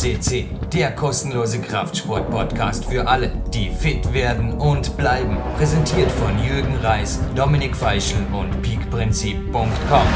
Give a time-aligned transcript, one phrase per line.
[0.00, 5.36] CC, der kostenlose Kraftsport-Podcast für alle, die fit werden und bleiben.
[5.58, 10.06] Präsentiert von Jürgen Reis, Dominik Feischl und peakprinzip.com.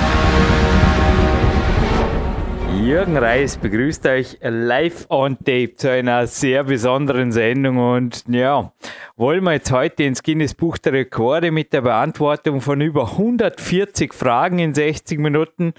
[2.82, 8.72] Jürgen Reis begrüßt euch live on tape zu einer sehr besonderen Sendung und ja,
[9.16, 14.14] wollen wir jetzt heute ins Guinness Buch der Rekorde mit der Beantwortung von über 140
[14.14, 15.74] Fragen in 60 Minuten.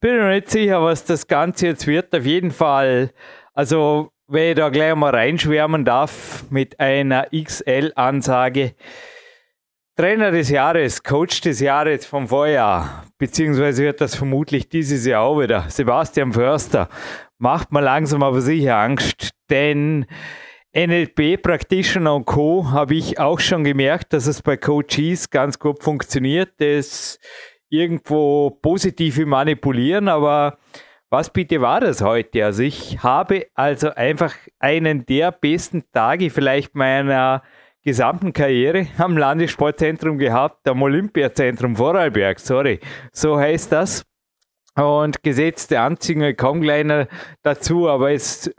[0.00, 2.12] Bin mir nicht sicher, was das Ganze jetzt wird.
[2.12, 3.12] Auf jeden Fall,
[3.54, 8.74] also wenn ich da gleich mal reinschwärmen darf mit einer XL-Ansage.
[9.94, 15.38] Trainer des Jahres, Coach des Jahres vom Vorjahr, beziehungsweise wird das vermutlich dieses Jahr auch
[15.38, 15.66] wieder.
[15.68, 16.88] Sebastian Förster
[17.36, 20.06] macht mir langsam aber sicher Angst, denn
[20.74, 22.70] NLP Practitioner und Co.
[22.70, 27.18] habe ich auch schon gemerkt, dass es bei Coaches ganz gut funktioniert, das
[27.68, 30.56] irgendwo positive manipulieren, aber
[31.12, 32.42] was bitte war das heute?
[32.42, 37.42] Also ich habe also einfach einen der besten Tage vielleicht meiner
[37.82, 42.80] gesamten Karriere am Landessportzentrum gehabt, am Olympiazentrum Vorarlberg, sorry,
[43.12, 44.06] so heißt das.
[44.74, 47.06] Und gesetzte Anziehung kommen gleich
[47.42, 48.50] dazu, aber es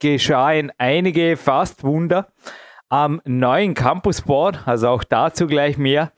[0.00, 2.32] geschahen einige fast Wunder
[2.88, 6.12] am neuen Campusboard, also auch dazu gleich mehr.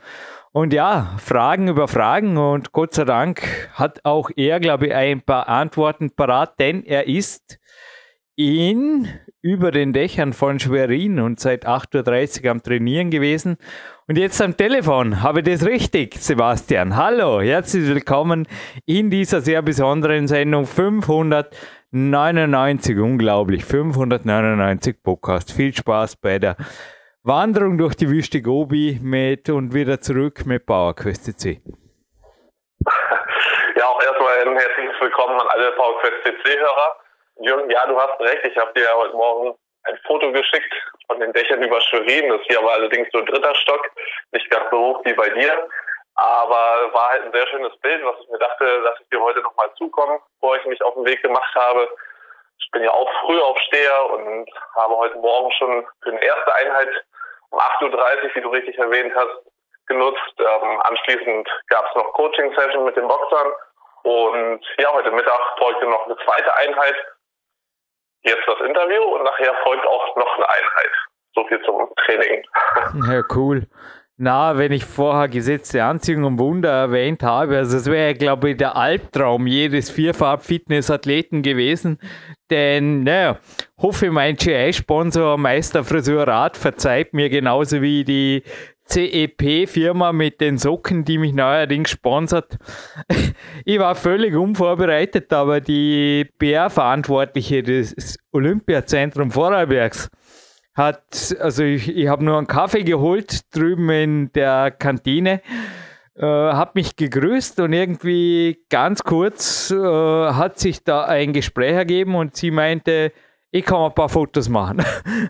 [0.57, 3.43] Und ja, Fragen über Fragen und Gott sei Dank
[3.75, 7.59] hat auch er, glaube ich, ein paar Antworten parat, denn er ist
[8.37, 9.07] in
[9.43, 13.59] über den Dächern von Schwerin und seit 8.30 Uhr am Trainieren gewesen.
[14.09, 16.97] Und jetzt am Telefon, habe ich das richtig, Sebastian?
[16.97, 18.49] Hallo, herzlich willkommen
[18.87, 25.53] in dieser sehr besonderen Sendung 599, unglaublich, 599 Podcast.
[25.53, 26.57] Viel Spaß bei der
[27.27, 31.61] Wanderung durch die Wüste Gobi mit und wieder zurück mit PowerQuest CC.
[33.75, 36.97] Ja, auch erstmal ein herzliches Willkommen an alle PowerQuest CC-Hörer.
[37.41, 38.45] Jürgen, ja, du hast recht.
[38.45, 39.59] Ich habe dir heute Morgen
[39.91, 40.73] ein Foto geschickt
[41.09, 42.29] von den Dächern über Schwerin.
[42.29, 43.91] Das hier aber allerdings nur dritter Stock,
[44.31, 45.67] nicht ganz so hoch wie bei dir.
[46.15, 49.41] Aber war halt ein sehr schönes Bild, was ich mir dachte, lasse ich dir heute
[49.41, 51.89] nochmal zukommen, bevor ich mich auf den Weg gemacht habe.
[52.61, 56.89] Ich bin ja auch Frühaufsteher und habe heute Morgen schon für eine erste Einheit
[57.51, 59.47] um 8.30 Uhr, wie du richtig erwähnt hast,
[59.87, 60.35] genutzt.
[60.39, 63.53] Ähm, anschließend gab es noch Coaching-Session mit den Boxern.
[64.03, 66.97] Und ja, heute Mittag folgte noch eine zweite Einheit
[68.23, 70.93] jetzt das Interview und nachher folgt auch noch eine Einheit.
[71.35, 72.45] So viel zum Training.
[73.09, 73.67] Ja, cool.
[74.19, 78.57] Na, wenn ich vorher gesetzte Anziehung und Wunder erwähnt habe, also es wäre, glaube ich,
[78.57, 81.99] der Albtraum jedes Vierfarb-Fitness-Athleten gewesen.
[82.49, 83.39] Denn, naja,
[83.77, 88.43] hoffe, mein GI-Sponsor Meister Friseurrad verzeiht mir genauso wie die
[88.89, 92.57] CEP-Firma mit den Socken, die mich neuerdings sponsert.
[93.65, 100.09] Ich war völlig unvorbereitet, aber die PR-Verantwortliche des Olympiazentrum Vorarlbergs
[100.77, 105.41] hat, also ich, ich habe nur einen Kaffee geholt drüben in der Kantine,
[106.15, 112.15] äh, hat mich gegrüßt und irgendwie ganz kurz äh, hat sich da ein Gespräch ergeben
[112.15, 113.13] und sie meinte,
[113.51, 114.85] ich kann ein paar Fotos machen.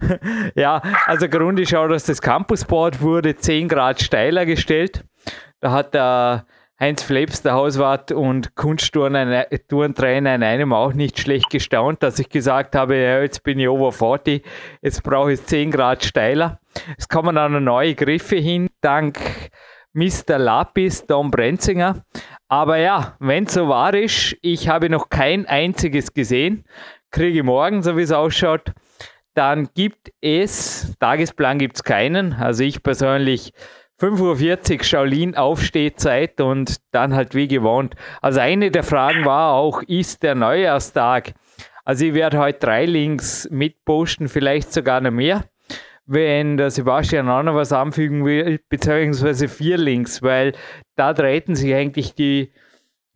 [0.56, 5.04] ja, also Grund ist auch, dass das Campusboard wurde 10 Grad steiler gestellt.
[5.60, 6.46] Da hat der
[6.78, 12.74] Heinz Fleps, der Hauswart und Kunstturntrainer in einem auch nicht schlecht gestaunt, dass ich gesagt
[12.76, 14.44] habe, ja, jetzt bin ich over 40,
[14.82, 16.60] jetzt brauche ich 10 Grad steiler.
[16.98, 19.18] Es kommen dann neue Griffe hin, dank
[19.94, 20.38] Mr.
[20.38, 22.04] Lapis, Tom Brenzinger.
[22.48, 26.64] Aber ja, wenn es so wahr ist, ich habe noch kein einziges gesehen
[27.16, 28.72] kriege ich morgen, so wie es ausschaut.
[29.34, 32.34] Dann gibt es, Tagesplan gibt es keinen.
[32.34, 33.52] Also ich persönlich
[34.00, 37.94] 5.40 Uhr Shaolin Aufstehzeit und dann halt wie gewohnt.
[38.20, 41.32] Also eine der Fragen war auch, ist der Neujahrstag?
[41.84, 45.44] Also ich werde heute drei Links mitposten, vielleicht sogar noch mehr,
[46.04, 50.52] wenn der Sebastian auch noch was anfügen will, beziehungsweise vier Links, weil
[50.96, 52.52] da treten sich eigentlich die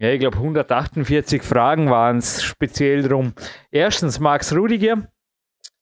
[0.00, 3.34] ja, ich glaube 148 Fragen waren es speziell drum.
[3.70, 5.10] Erstens Max Rudiger.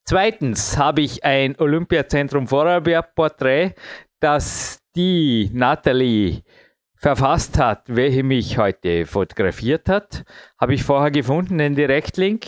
[0.04, 3.74] Zweitens habe ich ein Olympiazentrum Vorarlberg Porträt,
[4.18, 6.42] das die Nathalie
[6.96, 10.24] verfasst hat, welche mich heute fotografiert hat.
[10.60, 12.46] Habe ich vorher gefunden, den Direktlink.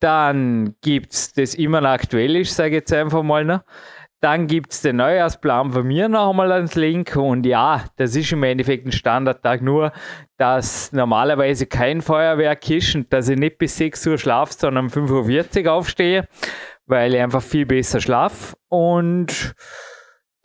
[0.00, 3.60] Dann gibt es das immer noch aktuell ist, sage ich jetzt einfach mal noch.
[4.20, 7.14] Dann gibt es den Neujahrsplan von mir noch einmal als Link.
[7.14, 9.92] Und ja, das ist im Endeffekt ein Standardtag, nur
[10.38, 14.90] dass normalerweise kein Feuerwerk ist und dass ich nicht bis 6 Uhr schlafe, sondern um
[14.90, 16.28] 5.40 Uhr aufstehe,
[16.86, 18.56] weil ich einfach viel besser schlafe.
[18.68, 19.54] Und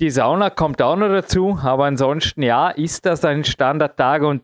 [0.02, 4.24] die Sauna kommt auch noch dazu, aber ansonsten ja, ist das ein Standardtag.
[4.24, 4.42] Und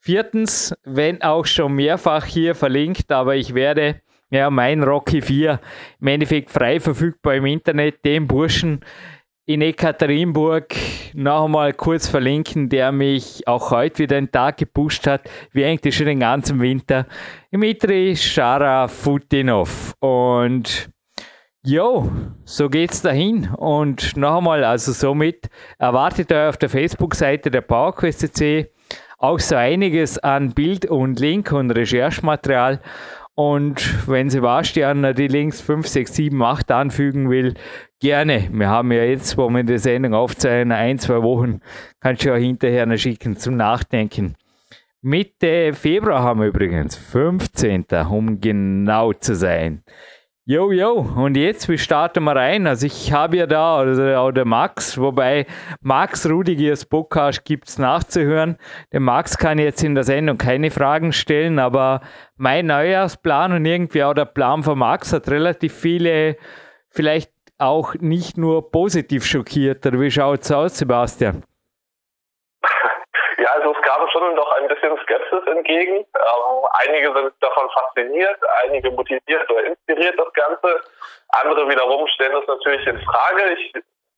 [0.00, 4.00] viertens, wenn auch schon mehrfach hier verlinkt, aber ich werde
[4.30, 5.60] ja, mein Rocky 4
[6.00, 8.80] im Endeffekt frei verfügbar im Internet, den Burschen
[9.46, 10.74] in Ekaterinburg
[11.14, 15.96] noch einmal kurz verlinken, der mich auch heute wieder einen Tag gepusht hat, wie eigentlich
[15.96, 17.06] schon den ganzen Winter.
[17.52, 19.94] Dimitri Sharafutinov.
[20.00, 20.90] Und
[21.62, 22.10] Jo,
[22.44, 23.50] so geht's dahin.
[23.50, 28.68] Und noch einmal, also somit erwartet euch auf der Facebook-Seite der PowerQuest.cc
[29.18, 32.80] auch so einiges an Bild und Link und Recherchematerial.
[33.34, 37.54] Und wenn Sebastian die Links 5, 6, 7, 8 anfügen will,
[38.00, 38.48] gerne.
[38.50, 41.60] Wir haben ja jetzt, wo wir die Sendung aufzeichnen, ein, zwei Wochen,
[42.00, 44.34] kannst du auch hinterher noch schicken zum Nachdenken.
[45.02, 47.84] Mitte Februar haben wir übrigens, 15.
[48.10, 49.82] um genau zu sein.
[50.50, 52.66] Jo, jo, und jetzt, wie starten wir rein?
[52.66, 55.46] Also ich habe ja da, oder, oder Max, wobei
[55.80, 58.56] Max Rudigers Podcast gibt es nachzuhören.
[58.90, 62.00] Der Max kann jetzt in der Sendung keine Fragen stellen, aber
[62.36, 66.36] mein Neujahrsplan und irgendwie auch der Plan von Max hat relativ viele,
[66.88, 69.84] vielleicht auch nicht nur positiv schockiert.
[69.84, 71.44] Wie schaut es aus, Sebastian?
[73.70, 75.96] Es gab schon doch ein bisschen Skepsis entgegen.
[75.96, 80.80] Ähm, einige sind davon fasziniert, einige motiviert oder inspiriert das Ganze.
[81.42, 83.52] Andere wiederum stellen das natürlich in Frage.
[83.52, 83.72] Ich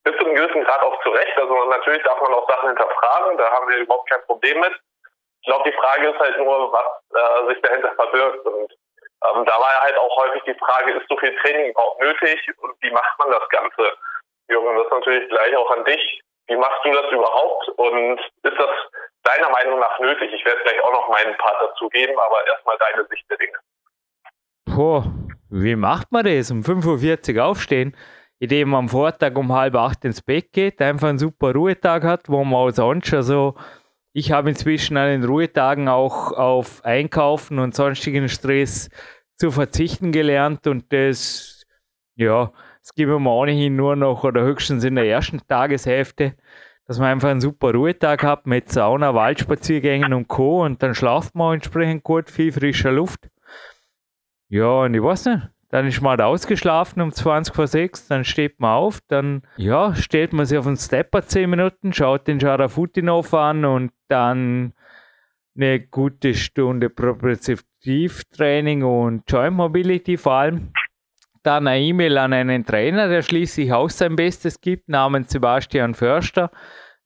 [0.04, 1.38] bis zu einem gewissen Grad auch zurecht.
[1.38, 4.72] Also natürlich darf man auch Sachen hinterfragen, da haben wir überhaupt kein Problem mit.
[5.42, 8.46] Ich glaube, die Frage ist halt nur, was äh, sich dahinter verbirgt.
[8.46, 12.00] Und ähm, da war ja halt auch häufig die Frage, ist so viel Training überhaupt
[12.00, 13.96] nötig und wie macht man das Ganze?
[14.48, 16.22] Jürgen, das ist natürlich gleich auch an dich.
[16.48, 18.70] Wie machst du das überhaupt und ist das
[19.22, 20.32] deiner Meinung nach nötig?
[20.32, 23.58] Ich werde gleich auch noch meinen Part dazu geben, aber erstmal deine Sicht der Dinge.
[24.64, 25.04] Boah,
[25.50, 26.50] wie macht man das?
[26.50, 27.96] Um 5.40 Uhr aufstehen,
[28.38, 32.28] indem man am Vortag um halb acht ins Bett geht, einfach einen super Ruhetag hat,
[32.28, 33.54] wo man auch sonst, also
[34.14, 38.90] ich habe inzwischen an den Ruhetagen auch auf Einkaufen und sonstigen Stress
[39.36, 41.64] zu verzichten gelernt und das,
[42.16, 46.34] ja, das geben wir ohnehin nur noch oder höchstens in der ersten Tageshälfte
[46.92, 50.62] dass man einfach einen super Ruhetag hat mit Sauna, Waldspaziergängen und Co.
[50.62, 53.30] Und dann schlaft man entsprechend gut, viel frischer Luft.
[54.50, 55.48] Ja, und ich weiß nicht.
[55.70, 59.94] Dann ist man halt ausgeschlafen um 20 vor 6, dann steht man auf, dann ja,
[59.94, 64.74] stellt man sich auf den Stepper 10 Minuten, schaut den Sharafutinov an und dann
[65.56, 70.72] eine gute Stunde Propriozeptivtraining und Joint Mobility vor allem.
[71.42, 76.50] Dann eine E-Mail an einen Trainer, der schließlich auch sein Bestes gibt, namens Sebastian Förster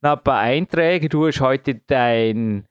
[0.01, 1.09] ein paar Einträge.
[1.09, 2.67] Du hast heute dein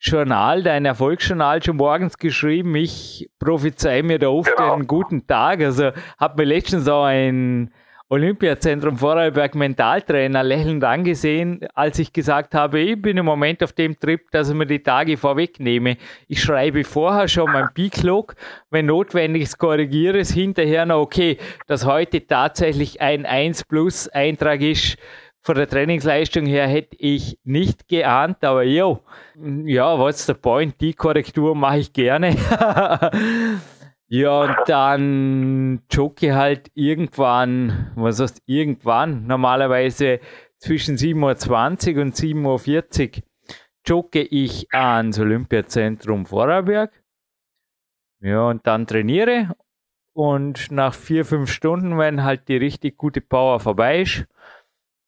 [0.00, 2.74] Journal, dein Erfolgsjournal schon morgens geschrieben.
[2.74, 4.74] Ich prophezei mir da oft genau.
[4.74, 5.60] einen guten Tag.
[5.60, 7.70] Also habe mir letztens auch ein
[8.12, 14.00] Olympiazentrum Vorarlberg Mentaltrainer lächelnd angesehen, als ich gesagt habe, ich bin im Moment auf dem
[14.00, 15.96] Trip, dass ich mir die Tage vorwegnehme.
[16.26, 18.34] Ich schreibe vorher schon mein Peak-Log,
[18.68, 21.38] wenn notwendig korrigiere es hinterher noch, okay,
[21.68, 24.98] dass heute tatsächlich ein 1 Plus Eintrag ist,
[25.42, 29.00] von der Trainingsleistung her hätte ich nicht geahnt, aber jo,
[29.64, 30.80] ja, what's the point?
[30.80, 32.36] Die Korrektur mache ich gerne.
[34.08, 40.20] ja, und dann jogge halt irgendwann, was heißt irgendwann, normalerweise
[40.58, 43.22] zwischen 7.20 Uhr und 7.40 Uhr
[43.86, 46.92] jogge ich ans Olympiazentrum Vorarlberg.
[48.20, 49.54] Ja, und dann trainiere.
[50.12, 54.26] Und nach vier, fünf Stunden, wenn halt die richtig gute Power vorbei ist,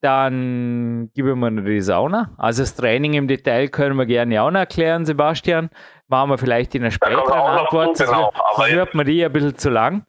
[0.03, 2.33] dann geben wir noch die Sauna.
[2.37, 5.71] Also das Training im Detail können wir gerne auch noch erklären, Sebastian.
[6.09, 7.97] Machen wir vielleicht in einer späteren Antwort.
[7.97, 10.05] Zu, genau, aber hört man die ein bisschen zu lang.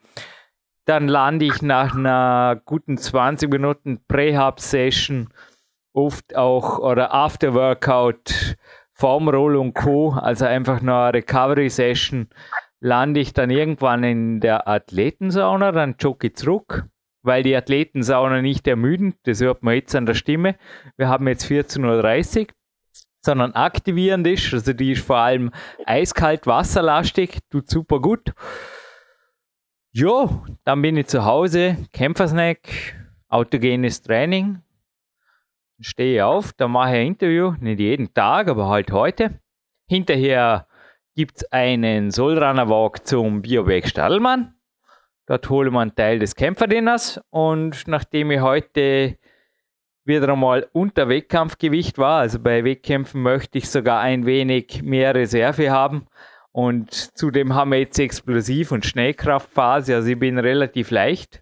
[0.86, 5.30] Dann lande ich nach einer guten 20 Minuten Prehab-Session
[5.94, 8.58] oft auch oder After-Workout,
[8.94, 12.30] Formroll und Co., also einfach noch eine Recovery-Session,
[12.80, 16.86] lande ich dann irgendwann in der Athletensauna, dann jogge ich zurück,
[17.24, 19.16] weil die Athleten Sauna nicht ermüden.
[19.24, 20.56] Das hört man jetzt an der Stimme.
[20.98, 22.48] Wir haben jetzt 14.30 Uhr,
[23.22, 24.54] sondern aktivierend ist.
[24.54, 25.52] Also die ist vor allem
[25.86, 28.34] eiskalt, wasserlastig, tut super gut.
[29.92, 32.60] Jo, dann bin ich zu Hause, Kämpfersnack,
[33.30, 34.62] autogenes Training.
[35.80, 39.40] Stehe auf, dann mache ich ein Interview, nicht jeden Tag, aber halt heute.
[39.88, 40.68] Hinterher
[41.16, 44.53] gibt es einen Soulrunner Walk zum Bioberg Stadelmann.
[45.26, 49.18] Dort hole wir einen Teil des Kämpferdinners und nachdem ich heute
[50.04, 55.72] wieder einmal unter Wettkampfgewicht war, also bei Wettkämpfen möchte ich sogar ein wenig mehr Reserve
[55.72, 56.08] haben
[56.52, 61.42] und zudem haben wir jetzt Explosiv- und Schnellkraftphase, also ich bin relativ leicht.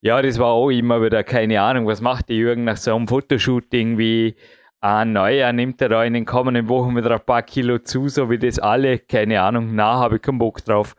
[0.00, 3.08] Ja, das war auch immer wieder keine Ahnung, was macht der Jürgen nach so einem
[3.08, 4.36] Fotoshooting wie
[4.84, 8.28] Ah, Neujahr nimmt er da in den kommenden Wochen wieder ein paar Kilo zu, so
[8.30, 10.96] wie das alle, keine Ahnung, na, habe ich keinen Bock drauf.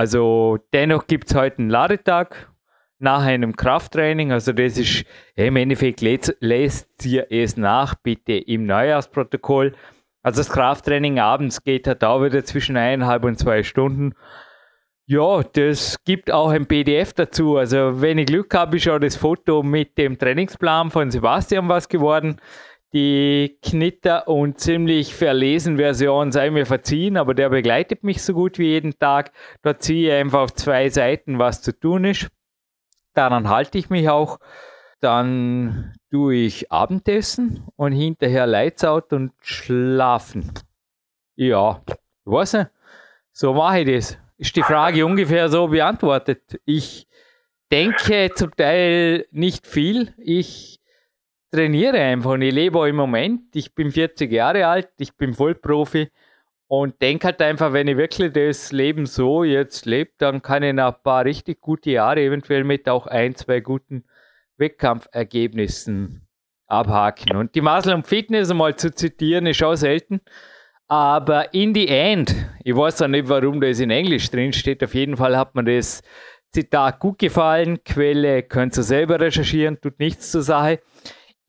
[0.00, 2.48] Also dennoch gibt es heute einen Ladetag
[3.00, 4.32] nach einem Krafttraining.
[4.32, 5.04] Also das ist
[5.34, 9.74] im Endeffekt lässt ihr es nach, bitte im Neujahrsprotokoll.
[10.22, 14.14] Also das Krafttraining abends geht halt auch wieder zwischen eineinhalb und zwei Stunden.
[15.04, 17.58] Ja, das gibt auch ein PDF dazu.
[17.58, 21.90] Also wenn ich Glück habe, ist auch das Foto mit dem Trainingsplan von Sebastian was
[21.90, 22.40] geworden.
[22.92, 28.58] Die Knitter und ziemlich verlesen Version sei mir verziehen, aber der begleitet mich so gut
[28.58, 29.30] wie jeden Tag.
[29.62, 32.28] Dort ziehe ich einfach auf zwei Seiten, was zu tun ist.
[33.14, 34.38] Daran halte ich mich auch.
[35.00, 40.52] Dann tue ich Abendessen und hinterher Lights out und schlafen.
[41.36, 41.82] Ja,
[42.24, 42.70] weiß nicht.
[43.32, 44.18] So mache ich das.
[44.36, 46.60] Ist die Frage ungefähr so beantwortet.
[46.64, 47.06] Ich
[47.70, 50.12] denke zum Teil nicht viel.
[50.18, 50.79] Ich
[51.50, 53.54] trainiere einfach und ich lebe auch im Moment.
[53.54, 56.08] Ich bin 40 Jahre alt, ich bin Vollprofi
[56.68, 60.72] und denke halt einfach, wenn ich wirklich das Leben so jetzt lebe, dann kann ich
[60.72, 64.04] nach ein paar richtig gute Jahre eventuell mit auch ein, zwei guten
[64.56, 66.28] Wettkampfergebnissen
[66.68, 67.36] abhaken.
[67.36, 70.20] Und die Muscle und Fitness einmal zu zitieren, ist auch selten.
[70.86, 74.94] Aber in the end, ich weiß auch nicht, warum das in Englisch drin steht, auf
[74.94, 76.02] jeden Fall hat mir das
[76.52, 77.82] Zitat gut gefallen.
[77.84, 80.80] Quelle könnt ihr selber recherchieren, tut nichts zur Sache.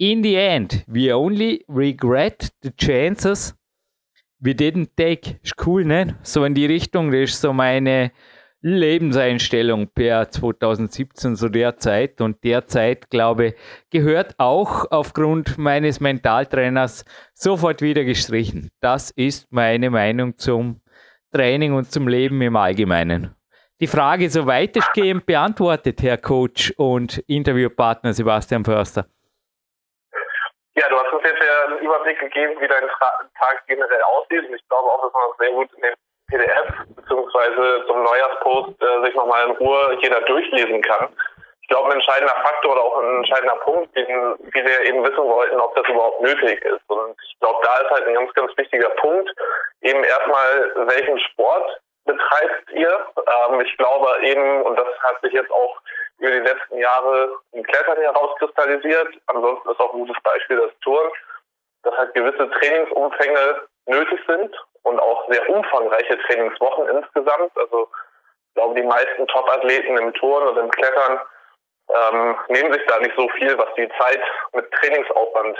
[0.02, 3.54] In the end, we only regret the chances
[4.42, 5.40] we didn't take.
[5.44, 6.16] Ist cool, ne?
[6.24, 8.12] So in die Richtung, das ist so meine
[8.62, 12.20] Lebenseinstellung per 2017, so der Zeit.
[12.20, 13.54] Und der Zeit, glaube
[13.92, 17.06] gehört auch aufgrund meines Mentaltrainers
[17.36, 18.72] sofort wieder gestrichen.
[18.80, 20.82] Das ist meine Meinung zum
[21.32, 23.36] Training und zum Leben im Allgemeinen.
[23.80, 29.06] Die Frage so weitestgehend beantwortet, Herr Coach und Interviewpartner Sebastian Förster.
[31.22, 34.48] Uns jetzt ja einen Überblick gegeben, wie dein Tag generell aussieht.
[34.48, 35.94] Und ich glaube auch, dass man das sehr gut in dem
[36.30, 41.10] PDF beziehungsweise zum Neujahrspost äh, sich nochmal in Ruhe jeder durchlesen kann.
[41.62, 45.60] Ich glaube, ein entscheidender Faktor oder auch ein entscheidender Punkt, den viele eben wissen wollten,
[45.60, 46.82] ob das überhaupt nötig ist.
[46.88, 49.30] Und ich glaube, da ist halt ein ganz, ganz wichtiger Punkt,
[49.82, 53.06] eben erstmal, welchen Sport betreibt ihr?
[53.16, 55.80] Ähm, ich glaube eben, und das hat sich jetzt auch
[56.22, 59.10] über die letzten Jahre im Klettern herauskristallisiert.
[59.26, 61.12] Ansonsten ist auch ein gutes Beispiel das Touren,
[61.82, 67.52] dass halt gewisse Trainingsumfänge nötig sind und auch sehr umfangreiche Trainingswochen insgesamt.
[67.58, 67.90] Also
[68.50, 71.22] ich glaube, die meisten Top-Athleten im Touren und im Klettern
[71.90, 74.22] ähm, nehmen sich da nicht so viel, was die Zeit
[74.54, 75.58] mit Trainingsaufwand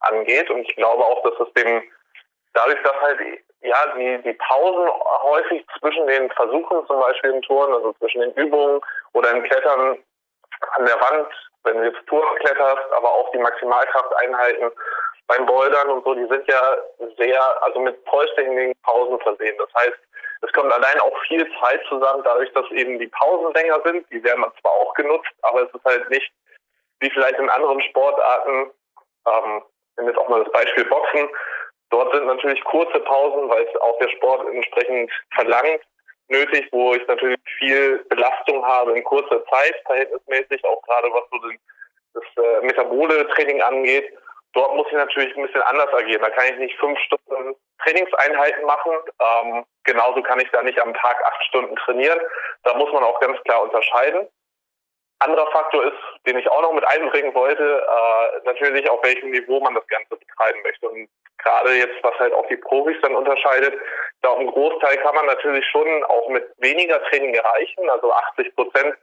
[0.00, 0.48] angeht.
[0.48, 1.82] Und ich glaube auch, dass es dem
[2.52, 3.18] dadurch, dass halt
[3.64, 4.88] ja die, die Pausen
[5.22, 8.80] häufig zwischen den Versuchen, zum Beispiel im Touren, also zwischen den Übungen
[9.12, 9.98] oder im Klettern
[10.76, 11.28] an der Wand,
[11.64, 14.70] wenn du jetzt Touren kletterst, aber auch die Maximalkrafteinheiten
[15.26, 16.76] beim Bouldern und so, die sind ja
[17.16, 19.56] sehr, also mit vollständigen Pausen versehen.
[19.58, 19.98] Das heißt,
[20.42, 24.06] es kommt allein auch viel Zeit zusammen, dadurch, dass eben die Pausen länger sind.
[24.10, 26.30] Die werden zwar auch genutzt, aber es ist halt nicht
[27.00, 28.70] wie vielleicht in anderen Sportarten,
[29.26, 29.62] ähm,
[29.96, 31.28] wenn jetzt auch mal das Beispiel Boxen,
[31.94, 35.80] Dort sind natürlich kurze Pausen, weil es auch der Sport entsprechend verlangt,
[36.26, 41.38] nötig, wo ich natürlich viel Belastung habe in kurzer Zeit, verhältnismäßig, auch gerade was so
[41.38, 41.56] den,
[42.14, 44.12] das äh, metabole Training angeht.
[44.54, 46.22] Dort muss ich natürlich ein bisschen anders agieren.
[46.22, 48.92] Da kann ich nicht fünf Stunden Trainingseinheiten machen.
[49.20, 52.18] Ähm, genauso kann ich da nicht am Tag acht Stunden trainieren.
[52.64, 54.26] Da muss man auch ganz klar unterscheiden.
[55.24, 59.60] Anderer Faktor ist, den ich auch noch mit einbringen wollte, äh, natürlich auf welchem Niveau
[59.60, 60.88] man das Ganze betreiben möchte.
[60.88, 63.74] Und gerade jetzt, was halt auch die Profis dann unterscheidet,
[64.22, 67.88] da auch einen Großteil kann man natürlich schon auch mit weniger Training erreichen.
[67.90, 68.94] Also 80 Prozent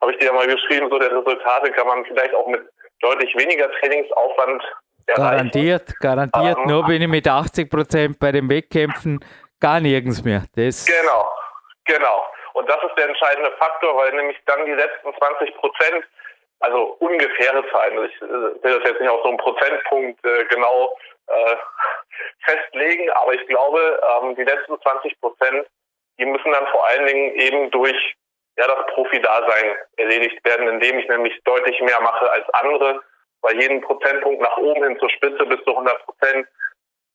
[0.00, 2.62] habe ich dir ja mal geschrieben, so der Resultate kann man vielleicht auch mit
[3.00, 4.62] deutlich weniger Trainingsaufwand
[5.06, 5.30] erreichen.
[5.30, 6.58] Garantiert, garantiert.
[6.58, 9.24] Ähm, Nur bin ich mit 80 Prozent bei den Wettkämpfen
[9.60, 10.44] gar nirgends mehr.
[10.54, 11.28] Das genau,
[11.84, 12.24] genau.
[12.54, 16.04] Und das ist der entscheidende Faktor, weil nämlich dann die letzten 20 Prozent,
[16.60, 20.96] also ungefähre Zahlen, ich äh, will das jetzt nicht auf so einen Prozentpunkt äh, genau
[21.26, 21.56] äh,
[22.44, 25.66] festlegen, aber ich glaube, ähm, die letzten 20 Prozent,
[26.18, 28.16] die müssen dann vor allen Dingen eben durch
[28.58, 33.02] ja, das Profi-Dasein erledigt werden, indem ich nämlich deutlich mehr mache als andere,
[33.40, 36.46] weil jeden Prozentpunkt nach oben hin zur Spitze bis zu 100 Prozent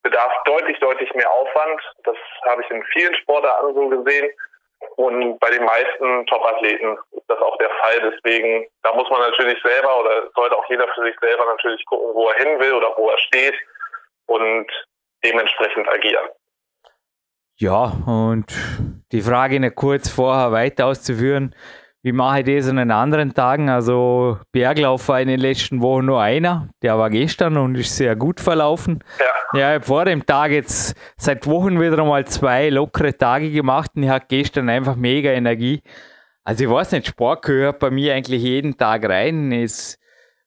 [0.03, 1.81] bedarf deutlich, deutlich mehr Aufwand.
[2.03, 4.29] Das habe ich in vielen Sportarten so gesehen.
[4.97, 8.11] Und bei den meisten Top-Athleten ist das auch der Fall.
[8.11, 12.15] Deswegen, da muss man natürlich selber oder sollte auch jeder für sich selber natürlich gucken,
[12.15, 13.53] wo er hin will oder wo er steht
[14.25, 14.65] und
[15.23, 16.27] dementsprechend agieren.
[17.57, 18.51] Ja, und
[19.11, 21.55] die Frage noch kurz vorher weiter auszuführen.
[22.07, 23.69] Wie mache ich das an den anderen Tagen?
[23.69, 28.15] Also Berglauf war in den letzten Wochen nur einer, der war gestern und ist sehr
[28.15, 29.03] gut verlaufen.
[29.19, 33.51] Ja, ja ich habe vor dem Tag jetzt seit Wochen wieder einmal zwei lockere Tage
[33.51, 35.81] gemacht und ich hatte gestern einfach mega Energie.
[36.45, 39.51] Also ich weiß nicht, Sport gehört bei mir eigentlich jeden Tag rein.
[39.51, 39.99] Es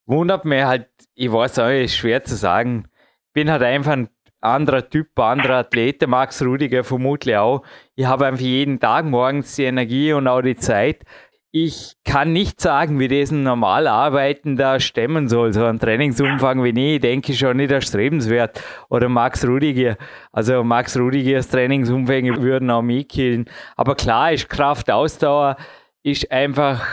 [0.07, 2.88] wundert mich halt, ich weiß auch, ist schwer zu sagen.
[3.26, 4.09] Ich bin halt einfach ein
[4.40, 7.62] anderer Typ, anderer Athlet, der Max Rudiger vermutlich auch.
[7.97, 11.05] Ich habe einfach jeden Tag morgens die Energie und auch die Zeit.
[11.52, 15.52] Ich kann nicht sagen, wie diesen normal Arbeiten da stemmen soll.
[15.52, 18.62] So ein Trainingsumfang wie nie, denke ich schon nicht erstrebenswert.
[18.88, 19.97] Oder Max Rudiger.
[20.30, 23.47] Also Max Rudigers Trainingsumfänge würden auch mich killen.
[23.76, 25.57] Aber klar ist Kraft, Ausdauer
[26.04, 26.87] ist einfach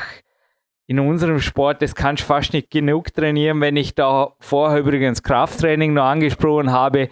[0.88, 5.22] in unserem Sport, das kannst du fast nicht genug trainieren, wenn ich da vorher übrigens
[5.22, 7.10] Krafttraining noch angesprochen habe.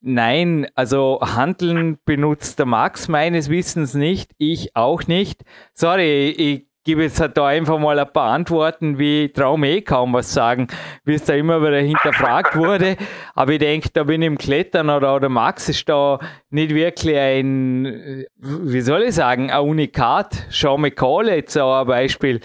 [0.00, 5.42] Nein, also Handeln benutzt der Max meines Wissens nicht, ich auch nicht.
[5.74, 9.82] Sorry, ich gebe jetzt halt da einfach mal ein paar Antworten, wie ich traue eh
[9.82, 10.68] kaum was sagen,
[11.04, 12.96] wie es da immer wieder hinterfragt wurde.
[13.34, 17.18] Aber ich denke, da bin ich im Klettern oder, oder Max ist da nicht wirklich
[17.18, 20.46] ein, wie soll ich sagen, ein Unikat.
[20.50, 22.40] Schau McCall jetzt auch ein Beispiel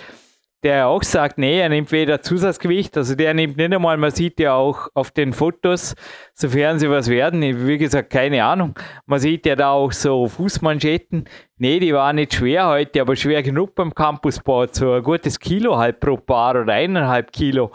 [0.64, 4.40] der auch sagt, nee, er nimmt weder Zusatzgewicht, also der nimmt nicht einmal, man sieht
[4.40, 5.96] ja auch auf den Fotos,
[6.34, 8.76] sofern sie was werden, wie gesagt, keine Ahnung.
[9.06, 11.26] Man sieht ja da auch so Fußmanschetten.
[11.58, 15.78] Nee, die waren nicht schwer heute, aber schwer genug beim Campusbad, so ein gutes Kilo
[15.78, 17.72] halt pro Paar oder eineinhalb Kilo.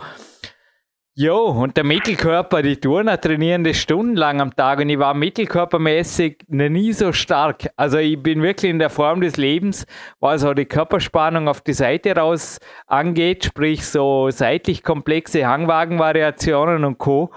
[1.19, 6.45] Jo, und der Mittelkörper, die Turner trainieren das stundenlang am Tag und ich war mittelkörpermäßig
[6.49, 7.71] noch nie so stark.
[7.75, 9.87] Also ich bin wirklich in der Form des Lebens,
[10.21, 16.99] was auch die Körperspannung auf die Seite raus angeht, sprich so seitlich komplexe Hangwagenvariationen und
[16.99, 17.33] Co.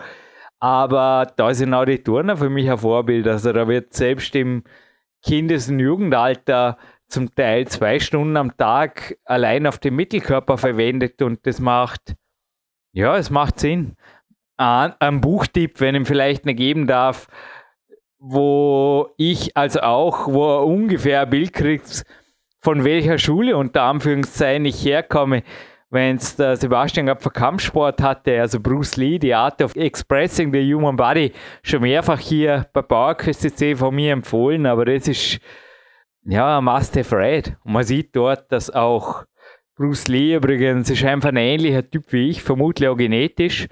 [0.60, 3.30] Aber da sind auch die Turner für mich ein Vorbild.
[3.30, 4.66] Also da wird selbst im
[5.24, 11.48] Kindes- und Jugendalter zum Teil zwei Stunden am Tag allein auf den Mittelkörper verwendet und
[11.48, 12.16] das macht
[13.00, 13.96] ja, es macht Sinn.
[14.58, 17.28] Ein Buchtipp, wenn ich ihm vielleicht nicht geben darf,
[18.20, 22.04] wo ich also auch, wo er ungefähr ein Bild kriegt,
[22.60, 25.44] von welcher Schule unter Anführungszeichen ich herkomme.
[25.90, 30.52] Wenn es der Sebastian gerade für Kampfsport hatte, also Bruce Lee, die Art of Expressing
[30.52, 31.32] the Human Body,
[31.64, 35.40] schon mehrfach hier bei PowerQuest von mir empfohlen, aber das ist
[36.26, 37.56] ja ein Must-Have-Read.
[37.64, 39.24] Und man sieht dort, dass auch
[39.80, 43.70] Bruce Lee übrigens ist einfach ein ähnlicher Typ wie ich, vermutlich auch genetisch.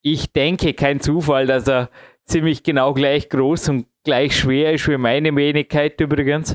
[0.00, 1.90] Ich denke, kein Zufall, dass er
[2.24, 6.54] ziemlich genau gleich groß und gleich schwer ist wie meine Wenigkeit übrigens.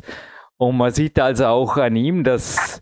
[0.56, 2.82] Und man sieht also auch an ihm, dass,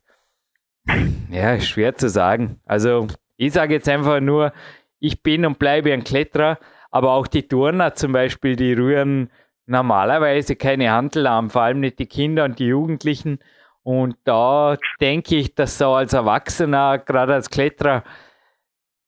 [1.32, 2.60] ja, schwer zu sagen.
[2.65, 4.54] Also, ich sage jetzt einfach nur,
[5.00, 6.60] ich bin und bleibe ein Kletterer,
[6.91, 9.32] aber auch die Turner zum Beispiel, die rühren
[9.65, 13.39] normalerweise keine Handelarm, vor allem nicht die Kinder und die Jugendlichen.
[13.84, 18.04] Und da denke ich, dass so als Erwachsener, gerade als Kletterer,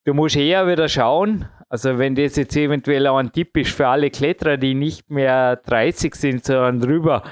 [0.06, 3.88] du musst eher wieder schauen, also wenn das jetzt eventuell auch ein Tipp ist für
[3.88, 7.24] alle Kletterer, die nicht mehr 30 sind, sondern drüber,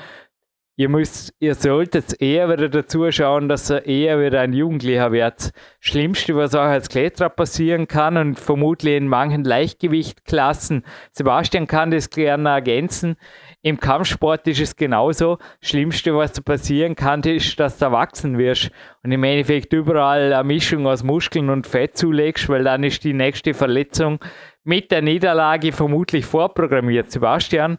[0.77, 5.51] ihr müsst, ihr solltet eher wieder dazu schauen, dass ihr eher wieder ein Jugendlicher wird.
[5.79, 12.09] Schlimmste, was auch als Kletterer passieren kann und vermutlich in manchen Leichtgewichtklassen, Sebastian kann das
[12.09, 13.17] gerne ergänzen,
[13.63, 15.37] im Kampfsport ist es genauso.
[15.59, 18.71] Das Schlimmste, was da passieren kann, ist, dass du erwachsen wirst
[19.03, 23.13] und im Endeffekt überall eine Mischung aus Muskeln und Fett zulegst, weil dann ist die
[23.13, 24.19] nächste Verletzung
[24.63, 27.11] mit der Niederlage vermutlich vorprogrammiert.
[27.11, 27.77] Sebastian,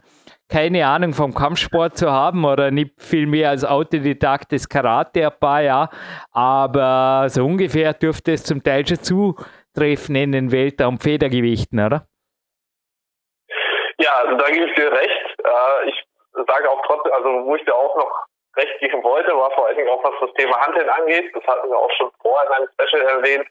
[0.49, 5.39] keine Ahnung vom Kampfsport zu haben oder nicht viel mehr als Autodidakt des Karate ein
[5.41, 5.91] paar Jahre,
[6.31, 12.07] aber so ungefähr dürfte es zum Teil schon zutreffen in den Weltraum Federgewichten, oder?
[13.99, 15.32] Ja, also da gebe ich dir recht.
[15.45, 18.27] Äh, ich sage auch trotzdem, also wo ich dir auch noch
[18.57, 21.31] recht geben wollte, war vor allen Dingen auch was das Thema Handeln angeht.
[21.35, 23.49] Das hatten wir auch schon vorher in einem Special erwähnt,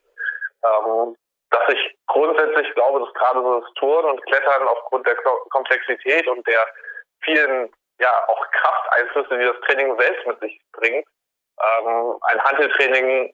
[0.63, 1.17] ähm,
[1.49, 5.15] dass ich grundsätzlich glaube, dass gerade so das Touren und Klettern aufgrund der
[5.49, 6.65] Komplexität und der
[7.23, 11.05] vielen ja auch Krafteinflüsse, die das Training selbst mit sich bringt,
[11.61, 13.33] ähm, ein Handeltraining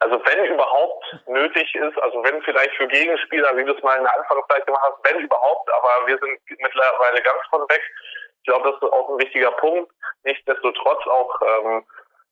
[0.00, 4.04] also wenn überhaupt nötig ist, also wenn vielleicht für Gegenspieler, wie du es mal in
[4.04, 7.82] der Anfangszeit gemacht hast, wenn überhaupt, aber wir sind mittlerweile ganz von weg.
[8.40, 9.90] Ich glaube, das ist auch ein wichtiger Punkt.
[10.24, 11.86] Nichtsdestotrotz auch, ähm,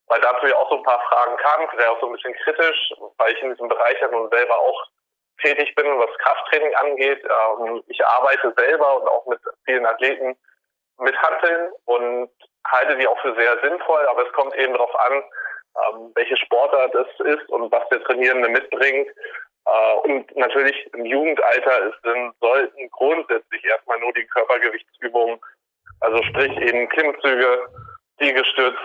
[0.09, 2.92] weil dazu ja auch so ein paar Fragen kamen, wäre auch so ein bisschen kritisch,
[3.16, 4.85] weil ich in diesem Bereich ja nun selber auch
[5.42, 7.24] tätig bin, was Krafttraining angeht.
[7.24, 10.37] Ähm, ich arbeite selber und auch mit vielen Athleten
[10.98, 12.31] mit Handeln und
[12.66, 15.24] halte die auch für sehr sinnvoll, aber es kommt eben darauf an,
[15.77, 19.09] ähm, welche Sportart es ist und was der Trainierende mitbringt.
[19.67, 21.99] Äh, und natürlich im Jugendalter ist,
[22.41, 25.41] sollten grundsätzlich erstmal nur die Körpergewichtsübungen,
[26.01, 27.67] also sprich eben Klimmzüge,
[28.19, 28.79] Liegestütz,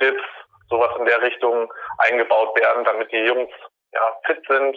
[0.00, 0.22] Dips,
[0.68, 3.50] sowas in der Richtung eingebaut werden, damit die Jungs
[3.92, 4.76] ja, fit sind,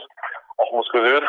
[0.58, 1.24] auch muskulös.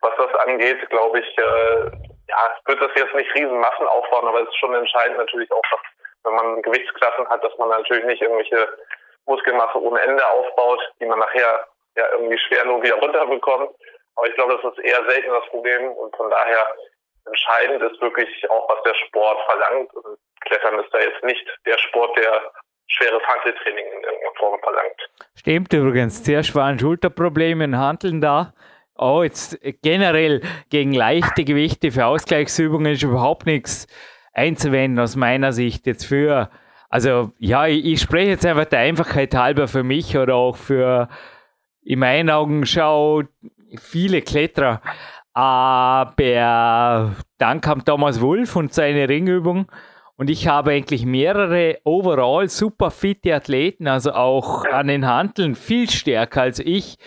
[0.00, 1.90] Was das angeht, glaube ich, äh,
[2.28, 5.80] ja, wird das jetzt nicht Riesenmassen aufbauen, aber es ist schon entscheidend natürlich auch, dass,
[6.24, 8.68] wenn man Gewichtsklassen hat, dass man natürlich nicht irgendwelche
[9.30, 11.66] Muskelmasse ohne Ende aufbaut, die man nachher
[11.96, 13.70] ja irgendwie schwer nur wieder runterbekommt.
[14.16, 16.66] Aber ich glaube, das ist eher selten das Problem und von daher
[17.26, 19.94] entscheidend ist wirklich auch, was der Sport verlangt.
[19.94, 22.52] Und Klettern ist da jetzt nicht der Sport, der
[22.88, 25.10] schweres Handeltraining in irgendeiner Form verlangt.
[25.36, 26.24] Stimmt übrigens.
[26.24, 28.52] Zuerst waren Schulterprobleme in Handeln da.
[28.98, 33.86] Oh, jetzt generell gegen leichte Gewichte für Ausgleichsübungen ist überhaupt nichts
[34.34, 36.50] einzuwenden aus meiner Sicht jetzt für,
[36.90, 41.08] also ja, ich, ich spreche jetzt einfach der Einfachheit halber für mich oder auch für,
[41.82, 43.22] in meinen Augen schau
[43.78, 44.82] viele Kletterer,
[45.32, 49.70] aber dann kam Thomas Wolf und seine Ringübung
[50.16, 55.88] und ich habe eigentlich mehrere overall super fitte Athleten, also auch an den Handeln viel
[55.88, 56.98] stärker als ich,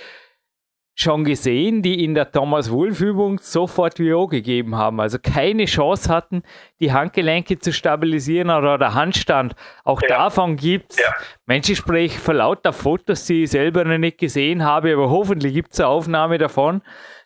[0.95, 4.99] schon gesehen, die in der Thomas Wolf Übung sofort WO gegeben haben.
[4.99, 6.43] Also keine Chance hatten,
[6.79, 9.55] die Handgelenke zu stabilisieren oder der Handstand.
[9.83, 10.09] Auch ja.
[10.09, 10.99] davon gibt es.
[10.99, 11.13] Ja.
[11.45, 15.53] Mensch, ich spreche vor lauter Fotos, die ich selber noch nicht gesehen habe, aber hoffentlich
[15.53, 16.81] gibt es eine Aufnahme davon.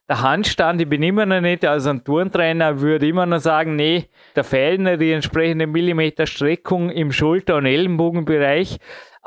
[0.10, 4.08] Der Handstand, ich bin immer noch nicht, also ein Turntrainer würde immer noch sagen, nee,
[4.36, 8.78] da fehlen die entsprechende Millimeter Streckung im Schulter- und Ellenbogenbereich.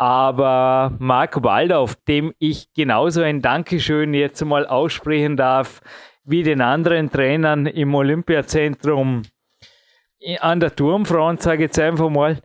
[0.01, 5.83] Aber Marco Waldorf, dem ich genauso ein Dankeschön jetzt mal aussprechen darf,
[6.25, 9.21] wie den anderen Trainern im Olympiazentrum
[10.39, 12.39] an der Turmfront, sage ich jetzt einfach mal,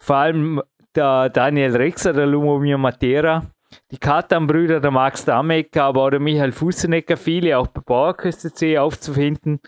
[0.00, 0.60] vor allem
[0.96, 3.44] der Daniel Rexer, der Lumomir Matera,
[3.92, 8.76] die Katan-Brüder, der Max Damecker, aber auch der Michael Fussenecker, viele auch bei Bauerküste C
[8.76, 9.60] aufzufinden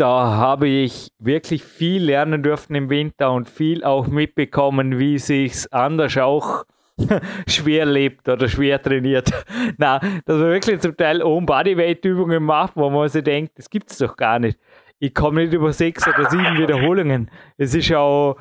[0.00, 5.70] da habe ich wirklich viel lernen dürfen im Winter und viel auch mitbekommen, wie sich
[5.72, 6.64] anders auch
[7.46, 9.30] schwer lebt oder schwer trainiert.
[9.76, 13.90] Na, dass man wirklich zum Teil ohne Bodyweight-Übungen macht, wo man sich denkt, das gibt
[13.90, 14.58] es doch gar nicht.
[15.00, 17.30] Ich komme nicht über sechs oder sieben Wiederholungen.
[17.58, 18.36] Es ist auch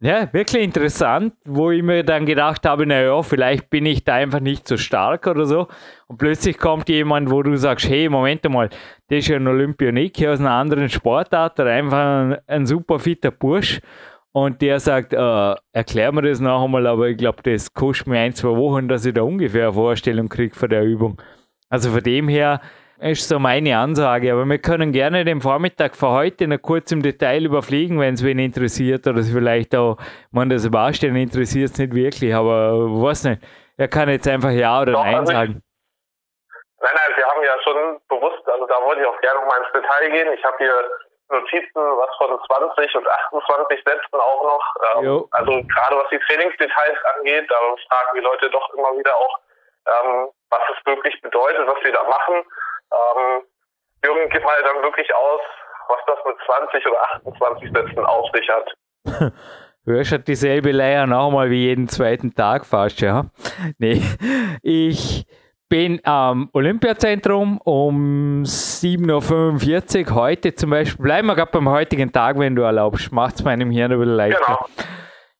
[0.00, 4.40] ja, wirklich interessant, wo ich mir dann gedacht habe, naja, vielleicht bin ich da einfach
[4.40, 5.68] nicht so stark oder so.
[6.08, 8.68] Und plötzlich kommt jemand, wo du sagst, hey, Moment mal,
[9.08, 13.30] der ist ja ein Olympionik aus einer anderen Sportart oder einfach ein, ein super fitter
[13.30, 13.80] Bursch.
[14.32, 18.18] Und der sagt, äh, erklär mir das noch einmal, aber ich glaube, das kostet mir
[18.18, 21.22] ein, zwei Wochen, dass ich da ungefähr eine Vorstellung kriege von der Übung.
[21.68, 22.60] Also von dem her,
[22.98, 24.32] ist so meine Ansage.
[24.32, 28.24] Aber wir können gerne den Vormittag für heute noch kurz im Detail überfliegen, wenn es
[28.24, 29.96] wen interessiert oder es vielleicht auch,
[30.30, 33.42] man das Baustellen interessiert es nicht wirklich, aber was nicht.
[33.76, 35.62] Er kann jetzt einfach Ja oder Doch, Nein also sagen.
[36.80, 39.72] nein, nein, wir haben ja schon bewusst, also da wollte ich auch gerne mal ins
[39.72, 40.32] Detail gehen.
[40.32, 40.84] Ich habe hier
[41.30, 44.64] Notizen, was von 20 und 28 Sätzen auch noch.
[44.94, 47.56] Ähm, also gerade was die Trainingsdetails angeht, da
[47.88, 49.38] fragen die Leute doch immer wieder auch,
[49.86, 52.44] ähm, was es wirklich bedeutet, was wir da machen.
[52.94, 53.42] Ähm,
[54.04, 55.40] Jürgen, gib mal dann wirklich aus,
[55.88, 59.32] was das mit 20 oder 28 Sätzen auf sich hat.
[59.86, 63.26] Hörst hat dieselbe Leier nochmal wie jeden zweiten Tag fast, ja.
[63.78, 64.00] Nee,
[64.62, 65.26] ich
[65.68, 70.14] bin am Olympiazentrum um 7.45 Uhr.
[70.14, 73.70] Heute zum Beispiel, bleiben wir gerade beim heutigen Tag, wenn du erlaubst, macht es meinem
[73.70, 74.40] Hirn ein bisschen leichter.
[74.46, 74.66] Genau.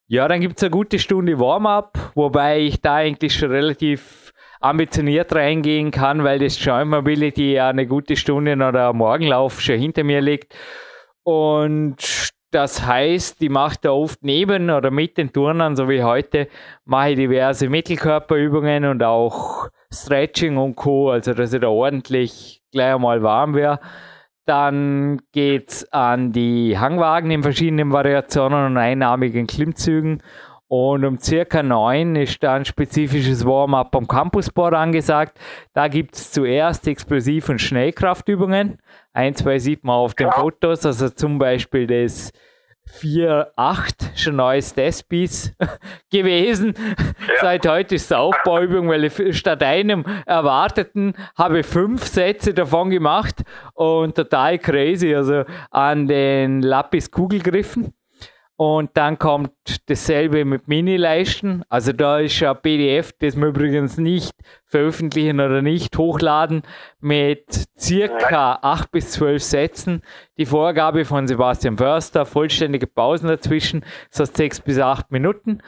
[0.07, 4.24] Ja, dann gibt es eine gute Stunde Warm-up, wobei ich da eigentlich schon relativ
[4.65, 10.05] ambitioniert reingehen kann, weil das Joint Mobility ja eine gute Stunde oder Morgenlauf schon hinter
[10.05, 10.55] mir liegt.
[11.23, 16.49] Und das heißt, ich mache da oft neben oder mit den Turnern, so wie heute,
[16.87, 22.95] mache ich diverse Mittelkörperübungen und auch Stretching und Co., also dass ich da ordentlich gleich
[22.95, 23.81] einmal warm wäre.
[24.47, 30.23] Dann geht es an die Hangwagen in verschiedenen Variationen und einarmigen Klimmzügen.
[30.77, 35.39] Und um circa neun ist dann ein spezifisches Warm-up am Campusboard angesagt.
[35.73, 38.79] Da gibt es zuerst Explosiv- und Schnellkraftübungen.
[39.13, 42.33] Ein, zwei sieht man auf den Fotos, also zum Beispiel das
[43.01, 45.55] 4-8, schon neues Deathpiece
[46.11, 46.75] gewesen.
[46.77, 47.35] Ja.
[47.41, 53.45] Seit heute ist es Aufbauübung, weil ich statt einem erwarteten habe fünf Sätze davon gemacht
[53.75, 55.15] und total crazy.
[55.15, 57.95] Also an den Lapis-Kugelgriffen
[58.57, 59.51] und dann kommt
[59.87, 61.65] dasselbe mit Mini-Leisten.
[61.69, 64.33] Also da ist ein PDF, das wir übrigens nicht
[64.65, 66.63] veröffentlichen oder nicht hochladen,
[67.01, 70.03] mit circa 8 bis 12 Sätzen.
[70.39, 75.61] Die Vorgabe von Sebastian Förster, vollständige Pausen dazwischen, das heißt 6 bis 8 Minuten.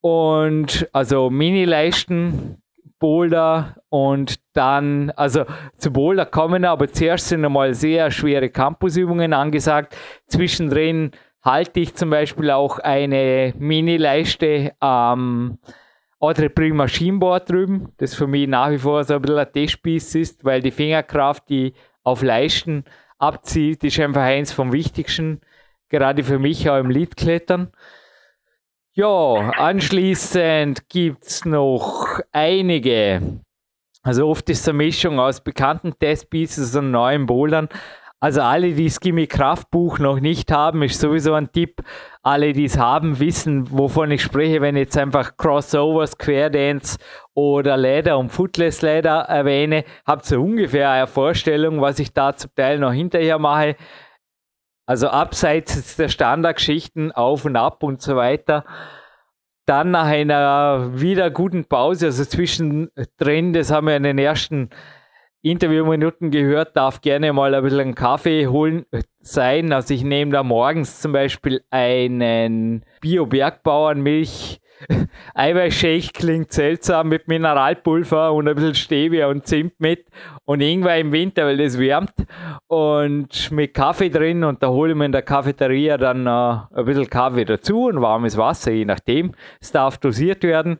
[0.00, 2.60] Und also Mini-Leisten,
[2.98, 5.44] Boulder und dann, also
[5.76, 9.96] zu Boulder kommen, aber zuerst sind einmal sehr schwere Campusübungen angesagt.
[10.26, 11.12] Zwischendrin
[11.44, 15.58] halte ich zum Beispiel auch eine Mini-Leiste am
[16.38, 19.96] ich bringe Maschinenboard drüben, das für mich nach wie vor so ein bisschen ein Testspiel
[19.96, 22.84] ist, weil die Fingerkraft, die auf Leisten
[23.18, 25.42] abzieht, ist einfach eins vom Wichtigsten,
[25.90, 27.72] gerade für mich auch im Liedklettern.
[28.94, 33.42] Ja, anschließend gibt es noch einige.
[34.02, 37.68] Also oft ist es eine Mischung aus bekannten Testpieces und neuen Bouldern.
[38.24, 41.82] Also alle, die das Gimme Kraftbuch noch nicht haben, ist sowieso ein Tipp.
[42.22, 46.96] Alle, die es haben, wissen, wovon ich spreche, wenn ich jetzt einfach Crossovers, Querdance
[47.34, 52.50] oder Leder und Footless Leder erwähne, habt ihr ungefähr eine Vorstellung, was ich da zum
[52.54, 53.76] Teil noch hinterher mache.
[54.86, 58.64] Also abseits der Standardgeschichten, auf und ab und so weiter.
[59.66, 64.70] Dann nach einer wieder guten Pause, also zwischendrin, das haben wir in den ersten
[65.44, 68.86] Interviewminuten gehört, darf gerne mal ein bisschen einen Kaffee holen
[69.20, 69.72] sein.
[69.72, 74.60] Also ich nehme da morgens zum Beispiel einen Bio-Bergbauernmilch
[75.34, 80.06] Eiweißshake klingt seltsam mit Mineralpulver und ein bisschen Stevia und Zimt mit
[80.44, 82.12] und Ingwer im Winter, weil das wärmt
[82.66, 86.84] und mit Kaffee drin und da hole ich mir in der Cafeteria dann äh, ein
[86.84, 89.32] bisschen Kaffee dazu und warmes Wasser, je nachdem.
[89.60, 90.78] Es darf dosiert werden.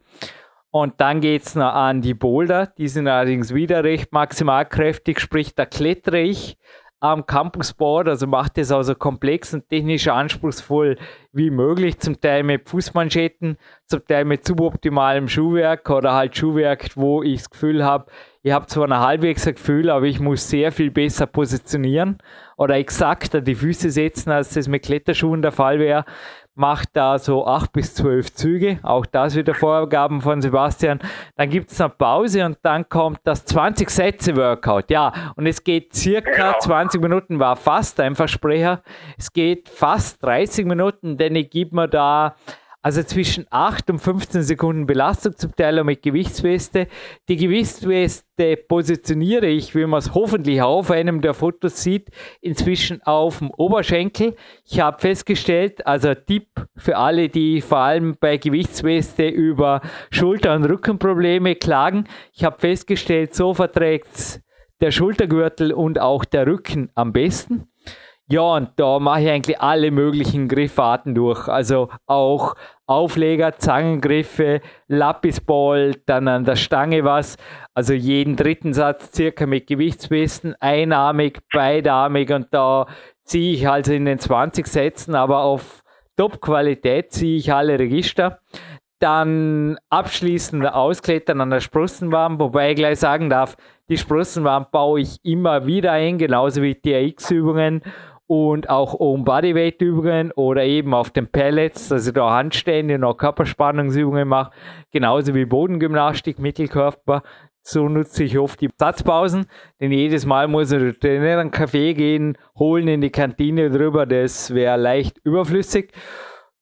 [0.75, 5.55] Und dann geht es noch an die Boulder, die sind allerdings wieder recht maximalkräftig, sprich
[5.55, 6.59] da klettere ich
[6.99, 10.97] am Campusboard, also macht es also komplex und technisch anspruchsvoll
[11.33, 13.57] wie möglich, zum Teil mit Fußmanschetten,
[13.87, 18.07] zum Teil mit suboptimalem Schuhwerk oder halt Schuhwerk, wo ich das Gefühl habe,
[18.43, 22.19] ich habe zwar ein halbwegs ein Gefühl, aber ich muss sehr viel besser positionieren
[22.57, 26.05] oder exakter die Füße setzen, als das mit Kletterschuhen der Fall wäre
[26.55, 28.79] macht da so acht bis zwölf Züge.
[28.83, 31.01] Auch das wieder Vorgaben von Sebastian.
[31.37, 34.90] Dann gibt es eine Pause und dann kommt das 20 Sätze Workout.
[34.90, 36.59] Ja, und es geht circa genau.
[36.61, 38.83] 20 Minuten, war fast ein Versprecher.
[39.19, 42.37] Es geht fast 30 Minuten, denn ich gebe mir da
[42.85, 46.87] also zwischen 8 und 15 Sekunden Belastung zum Teil mit Gewichtsweste.
[47.31, 52.11] Die Gewichtsweste positioniere ich, wie man es hoffentlich auf einem der Fotos sieht,
[52.42, 54.37] inzwischen auf dem Oberschenkel.
[54.66, 60.66] Ich habe festgestellt, also Tipp für alle, die vor allem bei Gewichtsweste über Schulter- und
[60.66, 62.05] Rückenprobleme klagen.
[62.35, 64.42] Ich habe festgestellt, so verträgt
[64.83, 67.66] der Schultergürtel und auch der Rücken am besten.
[68.27, 71.47] Ja, und da mache ich eigentlich alle möglichen Griffarten durch.
[71.47, 72.55] Also auch
[72.87, 77.37] Aufleger, Zangengriffe, Lapisball, dann an der Stange was.
[77.73, 82.87] Also jeden dritten Satz circa mit Gewichtswesten, einarmig, beidarmig und da
[83.25, 85.83] ziehe ich also in den 20 Sätzen, aber auf
[86.16, 88.40] Top-Qualität ziehe ich alle Register.
[88.99, 93.57] Dann abschließend Ausklettern an der Sprossenwand, wobei ich gleich sagen darf,
[93.88, 97.83] die Sprossenwand baue ich immer wieder ein, genauso wie TRX-Übungen
[98.27, 103.05] und auch Own Bodyweight Übungen oder eben auf den Pellets, dass ich da Handstände und
[103.05, 104.53] auch Körperspannungsübungen mache,
[104.93, 107.23] genauso wie Bodengymnastik, Mittelkörper.
[107.67, 109.47] So nutze ich oft die Satzpausen,
[109.81, 114.53] denn jedes Mal muss ich in einen Kaffee gehen, holen in die Kantine drüber, das
[114.53, 115.93] wäre leicht überflüssig.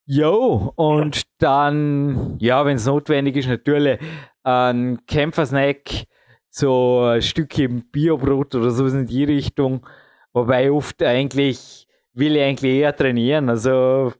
[0.04, 3.98] Jo, und dann, ja, wenn es notwendig ist, natürlich
[4.44, 6.06] ein Kämpfersnack,
[6.50, 9.86] so ein Stückchen Biobrot oder so in die Richtung
[10.32, 13.48] Wobei oft eigentlich will ich eigentlich eher trainieren.
[13.48, 14.12] Also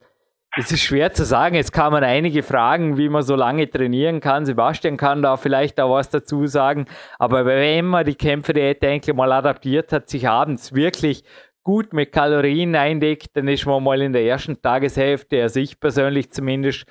[0.57, 1.55] es ist schwer zu sagen.
[1.55, 4.45] Jetzt kann man einige fragen, wie man so lange trainieren kann.
[4.45, 6.87] Sebastian kann da vielleicht auch was dazu sagen.
[7.19, 11.25] Aber wenn man die Kämpfe-Diät eigentlich mal adaptiert hat, sich abends wirklich
[11.63, 16.31] gut mit Kalorien eindeckt, dann ist man mal in der ersten Tageshälfte, also ich persönlich
[16.31, 16.85] zumindest,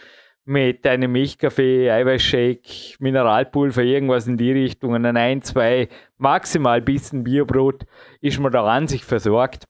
[0.46, 7.86] mit einem Milchkaffee, Eiweißshake, Mineralpulver, irgendwas in die Richtung, und ein, zwei, maximal bisschen Biobrot,
[8.22, 9.66] ist man da an sich versorgt.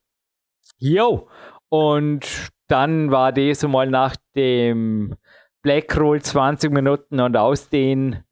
[0.78, 1.28] Jo,
[1.68, 5.14] und dann war das mal nach dem
[5.62, 8.24] Blackroll 20 Minuten und aus den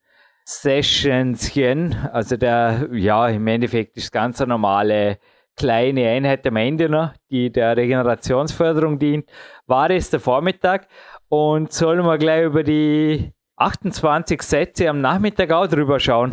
[0.44, 5.18] Sessionschen, also der, ja, im Endeffekt ist ganz eine normale
[5.56, 9.30] kleine Einheit am Ende noch, die der Regenerationsförderung dient,
[9.66, 10.88] war es der Vormittag
[11.30, 16.32] und sollen wir gleich über die 28 Sätze am Nachmittag auch drüber schauen?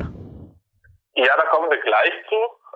[1.16, 2.36] Ja, da kommen wir gleich zu.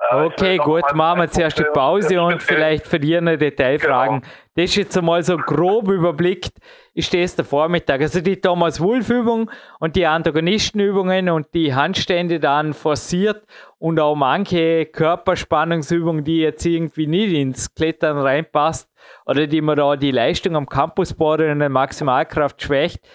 [0.10, 4.22] Äh, okay, gut, machen wir zuerst die Pause und vielleicht verlieren Detailfragen.
[4.22, 4.34] Genau.
[4.56, 6.54] Das ist jetzt einmal so grob überblickt,
[6.94, 8.02] ist das der Vormittag.
[8.02, 13.44] Also die Thomas Wolf Übung und die Antagonistenübungen und die Handstände dann forciert
[13.80, 18.91] und auch manche Körperspannungsübungen, die jetzt irgendwie nicht ins Klettern reinpasst,
[19.26, 23.08] oder die mir da die Leistung am Campusboard in der Maximalkraft schwächt,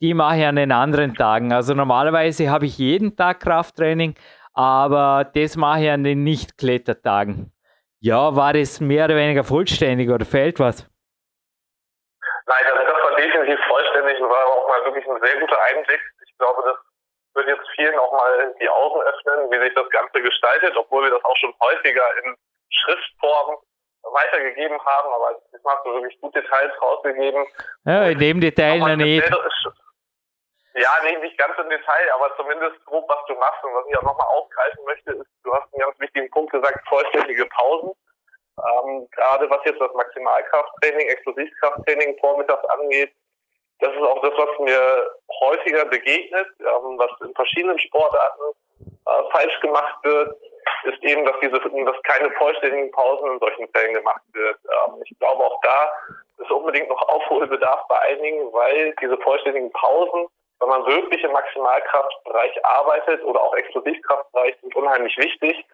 [0.00, 1.52] die mache ich an den anderen Tagen.
[1.52, 4.14] Also normalerweise habe ich jeden Tag Krafttraining,
[4.54, 7.52] aber das mache ich an den Nicht-Klettertagen.
[8.00, 10.88] Ja, war das mehr oder weniger vollständig oder fehlt was?
[12.46, 16.00] Nein, das, das war definitiv vollständig und war auch mal wirklich ein sehr guter Einblick.
[16.24, 16.78] Ich glaube, das
[17.34, 21.10] wird jetzt vielen auch mal die Augen öffnen, wie sich das Ganze gestaltet, obwohl wir
[21.10, 22.36] das auch schon häufiger in
[22.70, 23.58] Schriftform
[24.02, 27.46] weitergegeben haben, aber diesmal hast du wirklich gute Details rausgegeben.
[27.84, 29.28] Ja, in dem Detail noch nicht.
[30.74, 33.64] Ja, nee, nicht ganz im Detail, aber zumindest grob, was du machst.
[33.64, 36.86] Und was ich auch nochmal aufgreifen möchte, ist, du hast einen ganz wichtigen Punkt gesagt,
[36.88, 37.92] vollständige Pausen.
[38.58, 43.12] Ähm, gerade was jetzt das Maximalkrafttraining, Explosivkrafttraining vormittags angeht,
[43.80, 48.42] das ist auch das, was mir häufiger begegnet, ähm, was in verschiedenen Sportarten
[48.82, 50.36] äh, falsch gemacht wird,
[50.84, 54.58] ist eben, dass diese, dass keine vollständigen Pausen in solchen Fällen gemacht wird.
[54.64, 55.90] Ähm, ich glaube auch da
[56.38, 60.26] ist unbedingt noch Aufholbedarf bei einigen, weil diese vollständigen Pausen,
[60.60, 65.64] wenn man wirklich im Maximalkraftbereich arbeitet oder auch Explosivkraftbereich, sind unheimlich wichtig,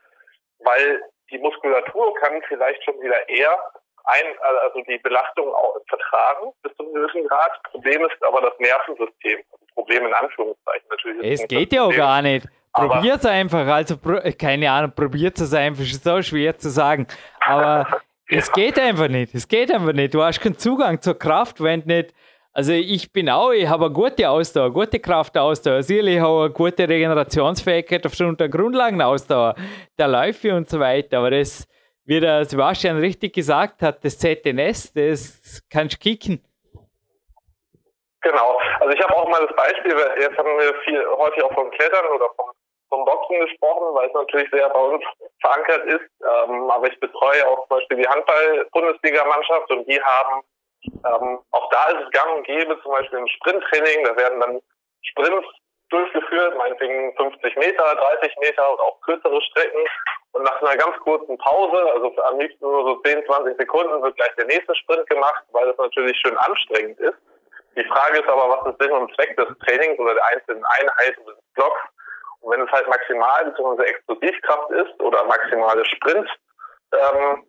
[0.60, 3.58] weil die Muskulatur kann vielleicht schon wieder eher
[4.04, 4.26] ein,
[4.62, 7.62] also die Belastung auch vertragen bis zu einem gewissen Grad.
[7.70, 9.42] Problem ist aber das Nervensystem.
[9.74, 11.40] Problem in Anführungszeichen natürlich.
[11.40, 12.46] Es geht ja auch gar nicht.
[12.74, 13.96] Probiert es einfach, also
[14.36, 17.06] keine Ahnung, probiert es einfach, ist so schwer zu sagen.
[17.40, 17.86] Aber
[18.30, 18.38] ja.
[18.38, 19.32] es geht einfach nicht.
[19.32, 20.12] Es geht einfach nicht.
[20.12, 22.12] Du hast keinen Zugang zur Kraft, wenn nicht.
[22.52, 25.82] Also ich bin auch, ich habe eine gute Ausdauer, gute Kraftausdauer.
[25.82, 29.54] Sicherlich habe eine gute Regenerationsfähigkeit aufgrund der Grundlagenausdauer,
[29.98, 31.18] der Läufe und so weiter.
[31.18, 31.68] Aber das,
[32.04, 36.44] wie der Sebastian richtig gesagt hat, das ZNS, das kannst du kicken.
[38.22, 38.58] Genau.
[38.80, 42.06] Also ich habe auch mal das Beispiel, jetzt haben wir viel häufig auch vom Klettern
[42.14, 42.50] oder vom,
[42.94, 45.04] vom Boxen gesprochen, weil es natürlich sehr bei uns
[45.40, 46.10] verankert ist.
[46.22, 50.42] Ähm, aber ich betreue auch zum Beispiel die Handball-Bundesliga-Mannschaft und die haben,
[50.84, 54.60] ähm, auch da ist es gang und gäbe, zum Beispiel im Sprinttraining, da werden dann
[55.02, 55.48] Sprints
[55.90, 59.80] durchgeführt, meinetwegen 50 Meter, 30 Meter oder auch kürzere Strecken.
[60.32, 64.16] Und nach einer ganz kurzen Pause, also am liebsten nur so 10, 20 Sekunden, wird
[64.16, 67.18] gleich der nächste Sprint gemacht, weil das natürlich schön anstrengend ist.
[67.76, 71.26] Die Frage ist aber, was ist Sinn und Zweck des Trainings oder der einzelnen Einheiten
[71.26, 71.80] des Blocks?
[72.46, 73.82] Wenn es halt maximal bzw.
[73.82, 76.38] Explosivkraft ist oder maximale Sprintkraft
[76.92, 77.44] ähm,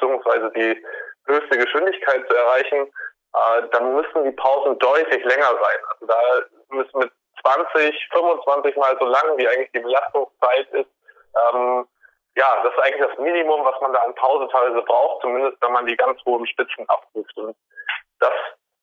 [0.00, 0.50] bzw.
[0.54, 0.86] die
[1.26, 2.92] höchste Geschwindigkeit zu erreichen,
[3.34, 5.78] äh, dann müssen die Pausen deutlich länger sein.
[5.88, 6.20] Also da
[6.70, 10.90] müssen mit 20, 25 Mal so lang, wie eigentlich die Belastungszeit ist,
[11.52, 11.86] ähm,
[12.36, 15.72] ja, das ist eigentlich das Minimum, was man da an Pause teilweise braucht, zumindest wenn
[15.72, 17.36] man die ganz hohen Spitzen abruft.
[17.36, 17.56] Und
[18.20, 18.32] das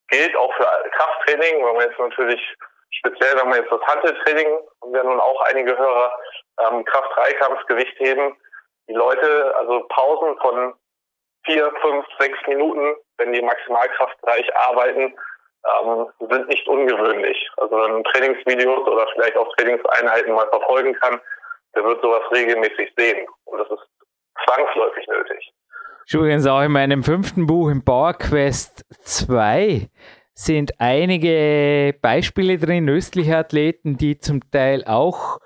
[0.10, 2.42] gilt auch für Krafttraining, wenn man jetzt natürlich
[2.92, 4.48] speziell, wenn man jetzt das Handeltraining,
[4.82, 6.12] haben wir nun auch einige Hörer,
[6.68, 8.36] ähm, Kraft-Dreikampfsgewicht heben,
[8.88, 10.74] die Leute, also Pausen von
[11.46, 15.14] vier, fünf, sechs Minuten, wenn die Maximalkraftbereich arbeiten,
[15.82, 17.50] ähm, sind nicht ungewöhnlich.
[17.58, 21.20] Also wenn man Trainingsvideos oder vielleicht auch Trainingseinheiten mal verfolgen kann,
[21.76, 23.28] der wird sowas regelmäßig sehen.
[23.46, 23.88] Und das ist
[24.46, 25.54] zwangsläufig nötig.
[26.10, 29.90] Übrigens auch in meinem fünften Buch im Power Quest 2
[30.40, 35.40] sind einige Beispiele drin, östliche Athleten, die zum Teil auch,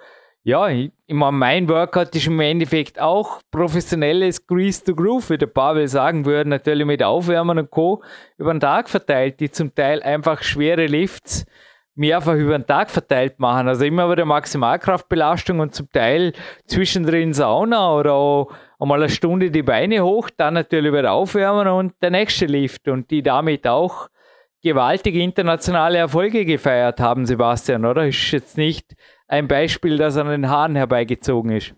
[0.43, 0.67] ja,
[1.07, 6.25] immer mein Workout ist im Endeffekt auch professionelles Grease to Groove, wie der Pavel sagen
[6.25, 8.03] würde, natürlich mit Aufwärmen und Co.
[8.37, 11.45] über den Tag verteilt, die zum Teil einfach schwere Lifts
[11.95, 13.69] mehrfach über den Tag verteilt machen.
[13.69, 16.33] Also immer wieder Maximalkraftbelastung und zum Teil
[16.65, 21.93] zwischendrin Sauna oder auch einmal eine Stunde die Beine hoch, dann natürlich wieder aufwärmen und
[22.01, 24.09] der nächste Lift und die damit auch
[24.63, 28.05] gewaltige internationale Erfolge gefeiert haben, Sebastian, oder?
[28.05, 28.93] Ist jetzt nicht
[29.27, 31.73] ein Beispiel, das an den Haaren herbeigezogen ist.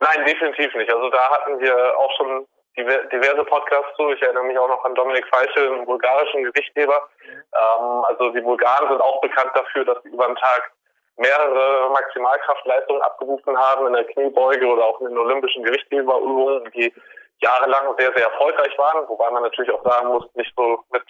[0.00, 0.92] Nein, definitiv nicht.
[0.92, 4.10] Also da hatten wir auch schon diverse Podcasts zu.
[4.12, 7.08] Ich erinnere mich auch noch an Dominik Feischl, einen bulgarischen Gewichtheber.
[7.24, 10.72] Ähm, also die Bulgaren sind auch bekannt dafür, dass sie über den Tag
[11.16, 16.92] mehrere Maximalkraftleistungen abgerufen haben in der Kniebeuge oder auch in den olympischen Gewichtheberübungen, die
[17.40, 21.02] jahrelang sehr, sehr erfolgreich waren, wobei man natürlich auch sagen muss, nicht so mit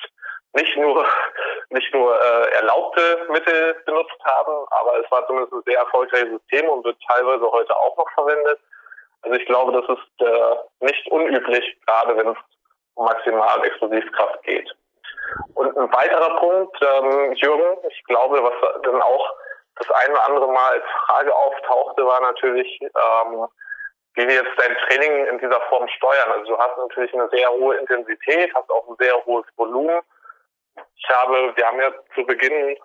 [0.56, 1.06] nicht nur
[1.70, 6.68] nicht nur äh, erlaubte Mittel benutzt haben, aber es war zumindest ein sehr erfolgreiches System
[6.68, 8.60] und wird teilweise heute auch noch verwendet.
[9.22, 12.36] Also ich glaube, das ist äh, nicht unüblich, gerade wenn es
[12.94, 14.70] um maximal Explosivkraft geht.
[15.54, 19.30] Und ein weiterer Punkt, ähm, Jürgen, ich glaube, was dann auch
[19.76, 23.46] das eine oder andere Mal als Frage auftauchte, war natürlich, ähm,
[24.14, 26.32] wie wir jetzt dein Training in dieser Form steuern.
[26.32, 30.00] Also du hast natürlich eine sehr hohe Intensität, hast auch ein sehr hohes Volumen.
[30.96, 32.76] Ich habe, wir haben ja zu Beginn,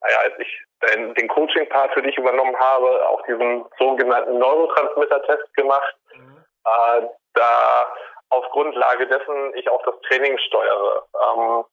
[0.00, 5.96] als ich den, den Coaching-Part für dich übernommen habe, auch diesen sogenannten Neurotransmitter-Test gemacht.
[6.14, 6.44] Mhm.
[6.64, 7.02] Äh,
[7.34, 7.92] da
[8.30, 11.06] auf Grundlage dessen ich auch das Training steuere.
[11.14, 11.64] Ähm,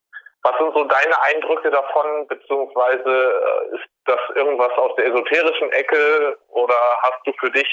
[0.43, 6.37] was sind so deine Eindrücke davon, beziehungsweise äh, ist das irgendwas aus der esoterischen Ecke
[6.49, 7.67] oder hast du für dich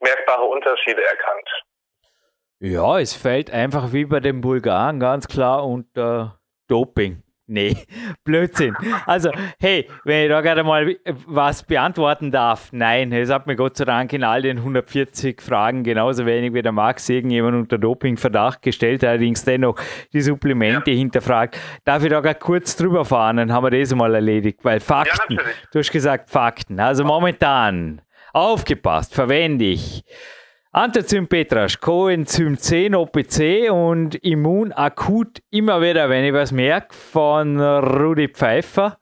[0.00, 1.48] merkbare Unterschiede erkannt?
[2.60, 7.22] Ja, es fällt einfach wie bei den Bulgaren ganz klar unter Doping.
[7.50, 7.76] Nee,
[8.24, 8.76] Blödsinn.
[9.06, 10.96] Also, hey, wenn ich da gerade mal
[11.26, 15.82] was beantworten darf, nein, es hat mir Gott sei Dank in all den 140 Fragen
[15.82, 19.80] genauso wenig wie der Max irgendjemand unter Dopingverdacht gestellt, allerdings dennoch
[20.12, 20.98] die Supplemente ja.
[20.98, 21.58] hinterfragt.
[21.86, 25.36] Darf ich da gerade kurz drüber fahren, dann haben wir das mal erledigt, weil Fakten,
[25.36, 25.42] ja,
[25.72, 28.02] du hast gesagt Fakten, also momentan,
[28.34, 30.04] aufgepasst, verwende ich
[30.78, 37.60] Antenzym Petrasch, Coenzym 10 OPC und Immun akut immer wieder, wenn ich was merke, von
[37.60, 38.96] Rudi Pfeiffer.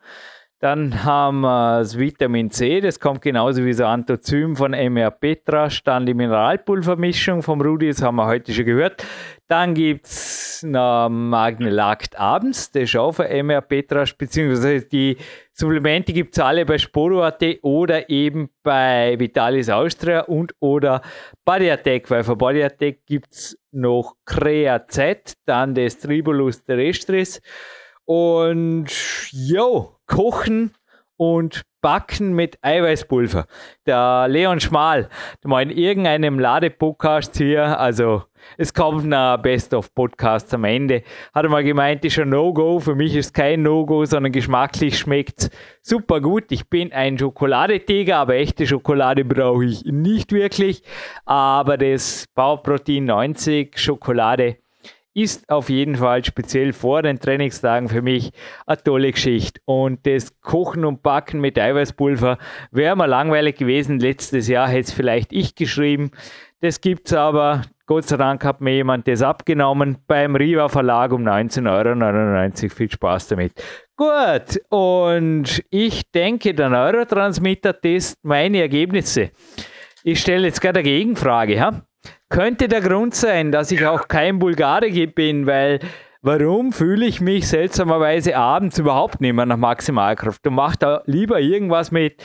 [0.58, 5.84] Dann haben wir das Vitamin C, das kommt genauso wie das Anthozym von MR Petrasch.
[5.84, 9.04] Dann die Mineralpulvermischung vom Rudi, das haben wir heute schon gehört.
[9.48, 15.16] Dann gibt es noch Magnelakt abends, das ist auch von MR Petrasch, beziehungsweise die
[15.52, 21.00] Supplemente gibt es alle bei Sporo.at oder eben bei Vitalis Austria und oder
[21.44, 27.40] Bodyatec, weil von Bodyatec gibt es noch Crea Z, dann das Tribulus terrestris
[28.04, 28.88] und
[29.30, 30.72] jo, kochen
[31.16, 33.46] und backen mit Eiweißpulver.
[33.86, 35.08] Der Leon Schmal,
[35.44, 38.24] mal in irgendeinem Ladepodcast hier, also
[38.58, 41.02] es kommt ein Best-of-Podcast am Ende,
[41.34, 42.80] hat er mal gemeint, ist ein No-Go.
[42.80, 45.50] Für mich ist kein No-Go, sondern geschmacklich schmeckt
[45.82, 46.50] super gut.
[46.50, 50.82] Ich bin ein Schokoladetäger, aber echte Schokolade brauche ich nicht wirklich.
[51.24, 54.58] Aber das Bauprotein 90 Schokolade
[55.16, 58.32] ist auf jeden Fall speziell vor den Trainingstagen für mich
[58.66, 59.62] eine tolle Geschichte.
[59.64, 62.36] Und das Kochen und Backen mit Eiweißpulver
[62.70, 63.98] wäre mal langweilig gewesen.
[63.98, 66.10] Letztes Jahr hätte es vielleicht ich geschrieben.
[66.60, 67.62] Das gibt es aber.
[67.86, 72.74] Gott sei Dank hat mir jemand das abgenommen beim Riva Verlag um 19,99 Euro.
[72.74, 73.52] Viel Spaß damit.
[73.96, 79.30] Gut, und ich denke, der Neurotransmitter-Test, meine Ergebnisse.
[80.02, 81.54] Ich stelle jetzt gerade eine Gegenfrage.
[81.54, 81.86] Ja?
[82.28, 85.80] Könnte der Grund sein, dass ich auch kein Bulgare bin, weil
[86.22, 91.40] warum fühle ich mich seltsamerweise abends überhaupt nicht mehr nach Maximalkraft und mache da lieber
[91.40, 92.22] irgendwas mit,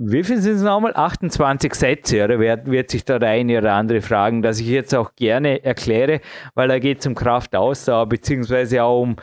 [0.00, 0.92] wie viel sind es nochmal?
[0.94, 4.94] 28 Sätze, oder wird, wird sich da der eine oder andere fragen, dass ich jetzt
[4.94, 6.20] auch gerne erkläre,
[6.54, 9.16] weil da geht es um Kraftausdauer, beziehungsweise auch um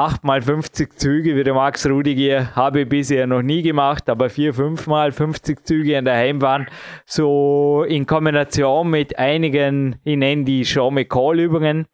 [0.00, 4.30] 8 mal 50 Züge wie der Max Rudiger habe ich bisher noch nie gemacht, aber
[4.30, 6.68] 4, 5 mal 50 Züge an der Heimbahn,
[7.04, 11.86] so in Kombination mit einigen, ich nenne die Sean McCall Übungen.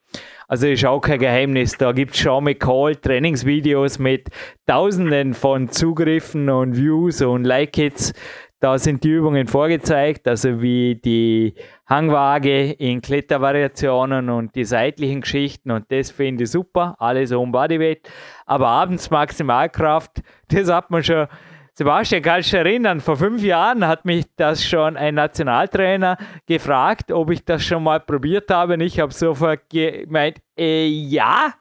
[0.46, 4.28] Also ist auch kein Geheimnis, da gibt es Sean McCall Trainingsvideos mit
[4.68, 8.12] tausenden von Zugriffen und Views und Like-Hits.
[8.58, 11.54] Da sind die Übungen vorgezeigt, also wie die
[11.86, 18.08] Hangwaage in Klettervariationen und die seitlichen Geschichten und das finde ich super, alles um Bodyweight.
[18.46, 21.26] Aber abends Maximalkraft, das hat man schon,
[21.74, 27.12] Sebastian, kannst du dich erinnern, vor fünf Jahren hat mich das schon ein Nationaltrainer gefragt,
[27.12, 31.52] ob ich das schon mal probiert habe und ich habe sofort gemeint, äh, ja,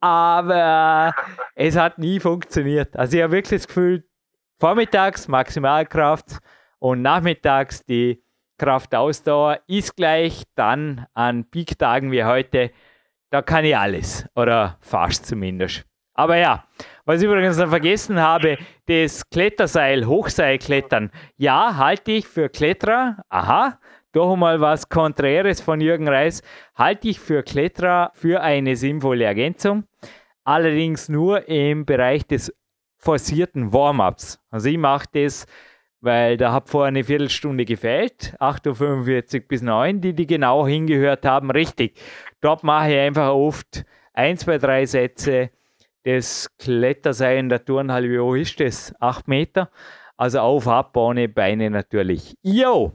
[0.00, 1.14] aber
[1.54, 2.96] es hat nie funktioniert.
[2.96, 4.02] Also ich habe wirklich das Gefühl,
[4.60, 6.38] vormittags Maximalkraft
[6.78, 8.22] und nachmittags die
[8.58, 12.70] Kraftausdauer ist gleich dann an Peak-Tagen wie heute,
[13.30, 15.86] da kann ich alles oder fast zumindest.
[16.12, 16.64] Aber ja,
[17.06, 23.78] was ich übrigens noch vergessen habe, das Kletterseil, Hochseilklettern, ja, halte ich für Kletterer, aha,
[24.12, 26.42] doch mal was Konträres von Jürgen Reis,
[26.74, 29.84] halte ich für Kletterer für eine sinnvolle Ergänzung,
[30.44, 32.52] allerdings nur im Bereich des
[33.00, 34.38] forcierten Warm-ups.
[34.50, 35.46] Also ich mache das,
[36.00, 41.26] weil da hat vorher eine Viertelstunde gefehlt, 8.45 Uhr bis 9, die die genau hingehört
[41.26, 41.98] haben, richtig.
[42.40, 45.50] Dort mache ich einfach oft ein, zwei, drei Sätze.
[46.04, 48.94] Das Kletterseil in der Turnhalle, wie hoch ist das?
[49.00, 49.70] 8 Meter.
[50.16, 52.34] Also auf, ab, ohne Beine natürlich.
[52.42, 52.92] Jo!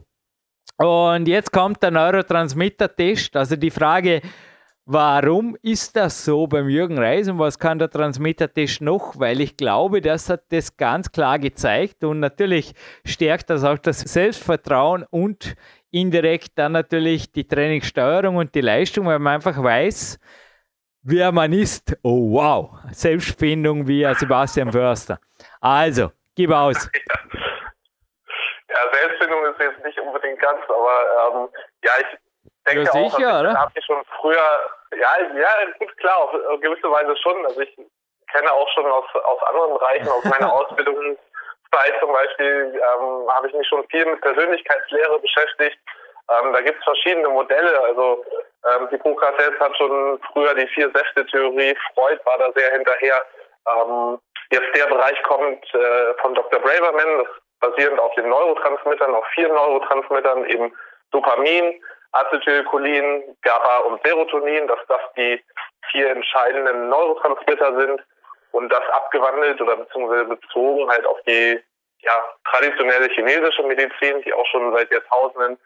[0.78, 3.36] Und jetzt kommt der Neurotransmitter-Test.
[3.36, 4.20] Also die Frage,
[4.88, 9.18] Warum ist das so beim Jürgen Reis und was kann der Transmitter-Test noch?
[9.18, 12.72] Weil ich glaube, das hat das ganz klar gezeigt und natürlich
[13.04, 15.56] stärkt das auch das Selbstvertrauen und
[15.90, 20.20] indirekt dann natürlich die Trainingssteuerung und die Leistung, weil man einfach weiß,
[21.02, 21.98] wer man ist.
[22.04, 25.18] Oh wow, Selbstfindung wie Sebastian Förster.
[25.60, 26.88] Also, gib aus.
[28.68, 31.48] Ja, Selbstfindung ist jetzt nicht unbedingt ganz, aber ähm,
[31.82, 32.18] ja, ich
[32.66, 33.54] denke ja, sicher, auch, oder?
[33.54, 34.60] habe ich schon früher,
[34.92, 35.48] ja, ja,
[35.78, 37.44] gut, klar, auf, auf gewisse Weise schon.
[37.46, 37.76] Also ich
[38.32, 43.54] kenne auch schon aus, aus anderen Bereichen, aus meiner Ausbildungszeit zum Beispiel, ähm, habe ich
[43.54, 45.78] mich schon viel mit Persönlichkeitslehre beschäftigt.
[46.28, 47.80] Ähm, da gibt es verschiedene Modelle.
[47.84, 48.24] Also
[48.66, 53.22] ähm, die Hippokrates hat schon früher die Vier-Säfte-Theorie, Freud war da sehr hinterher.
[53.68, 54.18] Ähm,
[54.50, 56.60] jetzt der Bereich kommt äh, von Dr.
[56.60, 57.28] Braverman, das
[57.70, 60.74] basierend auf den Neurotransmittern, auf vier Neurotransmittern, eben
[61.12, 61.80] Dopamin,
[62.20, 65.42] Acetylcholin, GABA und Serotonin, dass das die
[65.90, 68.00] vier entscheidenden Neurotransmitter sind.
[68.52, 71.60] und das abgewandelt oder beziehungsweise bezogen halt auf die
[72.00, 75.58] ja, traditionelle chinesische Medizin, die auch schon seit Jahrtausenden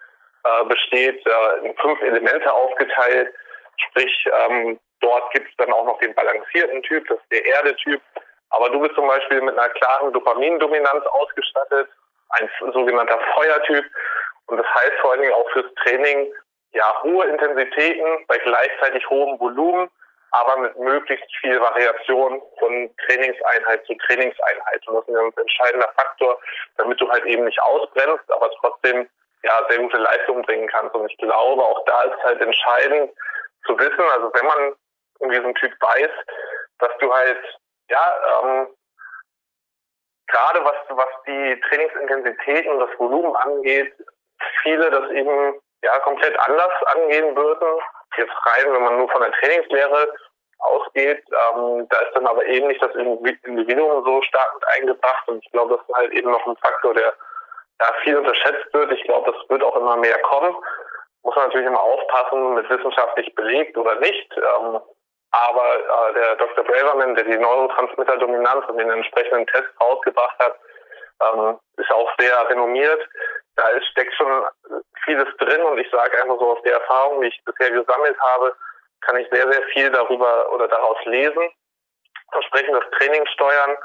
[0.45, 3.33] äh, besteht, äh, in fünf Elemente aufgeteilt.
[3.77, 8.01] Sprich, ähm, dort gibt es dann auch noch den balancierten Typ, das ist der Erde-Typ.
[8.51, 11.89] Aber du bist zum Beispiel mit einer klaren Dopamindominanz ausgestattet,
[12.31, 13.85] ein sogenannter Feuertyp.
[14.51, 16.33] Und das heißt vor allen Dingen auch fürs Training,
[16.73, 19.89] ja, hohe Intensitäten bei gleichzeitig hohem Volumen,
[20.33, 24.87] aber mit möglichst viel Variation von Trainingseinheit zu Trainingseinheit.
[24.87, 26.39] Und das ist ein entscheidender Faktor,
[26.77, 29.09] damit du halt eben nicht ausbrennst, aber trotzdem
[29.43, 30.95] ja sehr gute Leistung bringen kannst.
[30.95, 33.13] Und ich glaube, auch da ist halt entscheidend
[33.67, 34.75] zu wissen, also wenn man
[35.21, 36.11] in diesem Typ weiß,
[36.79, 37.39] dass du halt
[37.89, 38.69] ja ähm,
[40.29, 43.93] gerade was was die Trainingsintensität und das Volumen angeht,
[44.63, 47.81] viele das eben ja komplett anders angehen würden.
[48.17, 50.13] Jetzt rein, wenn man nur von der Trainingslehre
[50.59, 55.43] ausgeht, ähm, da ist dann aber eben nicht das Individuum so stark mit eingebracht und
[55.45, 57.15] ich glaube, das ist halt eben noch ein Faktor, der
[57.81, 58.93] ja, viel unterschätzt wird.
[58.93, 60.55] Ich glaube, das wird auch immer mehr kommen.
[61.23, 64.37] Muss man natürlich immer aufpassen, mit wissenschaftlich belegt oder nicht.
[64.37, 64.81] Ähm,
[65.33, 66.65] aber äh, der Dr.
[66.65, 70.57] Braverman, der die Neurotransmitter-Dominanz und den entsprechenden Test rausgebracht hat,
[71.21, 73.09] ähm, ist auch sehr renommiert.
[73.57, 74.45] Da ist, steckt schon
[75.05, 78.55] vieles drin und ich sage einfach so aus der Erfahrung, die ich bisher gesammelt habe,
[79.03, 81.51] kann ich sehr, sehr viel darüber oder daraus lesen,
[82.33, 83.77] entsprechendes Training steuern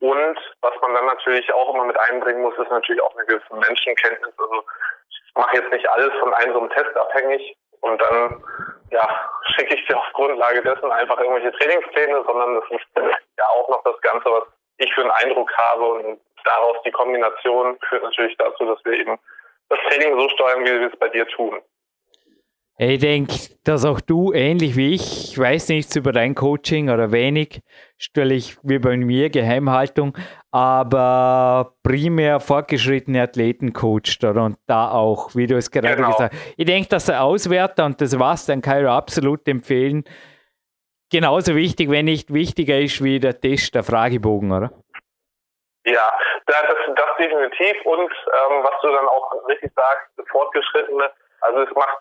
[0.00, 3.54] und was man dann natürlich auch immer mit einbringen muss, ist natürlich auch eine gewisse
[3.54, 4.34] Menschenkenntnis.
[4.38, 4.64] Also
[5.10, 8.44] ich mache jetzt nicht alles von einem so einem Test abhängig und dann
[8.90, 13.68] ja, schicke ich dir auf Grundlage dessen einfach irgendwelche Trainingspläne, sondern das ist ja auch
[13.68, 14.44] noch das Ganze, was
[14.78, 19.18] ich für einen Eindruck habe und daraus die Kombination führt natürlich dazu, dass wir eben
[19.68, 21.60] das Training so steuern, wie wir es bei dir tun.
[22.78, 23.34] Ich denke,
[23.64, 27.62] dass auch du ähnlich wie ich, ich weiß nichts über dein Coaching oder wenig,
[27.96, 30.12] stelle ich wie bei mir Geheimhaltung,
[30.50, 36.10] aber primär fortgeschrittene Athleten coacht und da auch, wie du es gerade genau.
[36.10, 36.54] gesagt hast.
[36.58, 40.04] Ich denke, dass der Auswerter und das was dann Cairo absolut empfehlen,
[41.10, 44.72] genauso wichtig, wenn nicht wichtiger ist wie der Test, der Fragebogen, oder?
[45.86, 46.12] Ja,
[46.46, 46.64] das,
[46.96, 51.12] das definitiv und ähm, was du dann auch richtig sagst, fortgeschrittene,
[51.42, 51.98] also es macht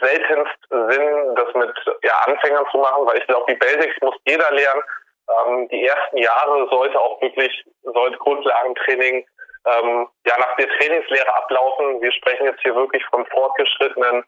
[0.00, 4.50] seltenst Sinn, das mit ja, Anfängern zu machen, weil ich glaube, die Basics muss jeder
[4.50, 4.82] lernen.
[5.28, 9.26] Ähm, die ersten Jahre sollte auch wirklich, sollte Grundlagentraining
[9.64, 12.02] ähm, ja nach der Trainingslehre ablaufen.
[12.02, 14.24] Wir sprechen jetzt hier wirklich von fortgeschrittenen,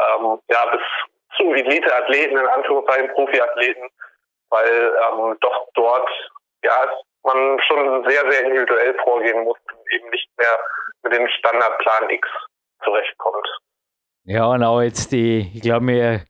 [0.00, 0.82] ähm, ja, bis
[1.36, 3.88] zu Elite-Athleten, in Anführungszeichen Profi-Athleten,
[4.50, 6.10] weil ähm, doch dort
[6.64, 6.92] ja
[7.24, 10.58] man schon sehr, sehr individuell vorgehen muss und eben nicht mehr
[11.02, 12.28] mit dem Standardplan X
[12.82, 13.48] zurechtkommt.
[14.24, 16.24] Ja, und auch jetzt die, ich glaube, wir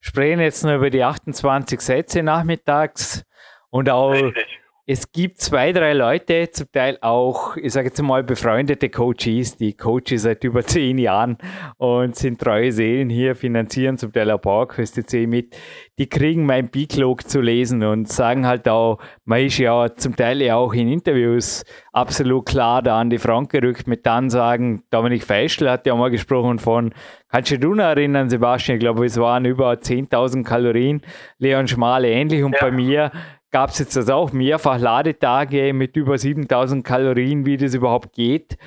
[0.00, 3.24] sprechen jetzt noch über die 28 Sätze nachmittags
[3.70, 4.58] und auch Richtig
[4.90, 9.76] es gibt zwei, drei Leute, zum Teil auch, ich sage jetzt mal, befreundete Coaches, die
[9.76, 11.36] Coaches seit über zehn Jahren
[11.76, 15.54] und sind treue Seelen hier, finanzieren zum Teil auch PowerQuest C mit.
[15.98, 20.40] Die kriegen mein B-Clog zu lesen und sagen halt auch, man ist ja zum Teil
[20.40, 25.22] ja auch in Interviews absolut klar da an die Front gerückt mit dann sagen, Dominik
[25.22, 26.94] Feischl hat ja mal gesprochen von,
[27.28, 31.02] kannst du dich noch erinnern, Sebastian, ich glaube, es waren über 10.000 Kalorien,
[31.36, 32.58] Leon Schmale ähnlich und ja.
[32.62, 33.12] bei mir
[33.50, 38.58] gab es jetzt also auch mehrfach Ladetage mit über 7000 Kalorien, wie das überhaupt geht.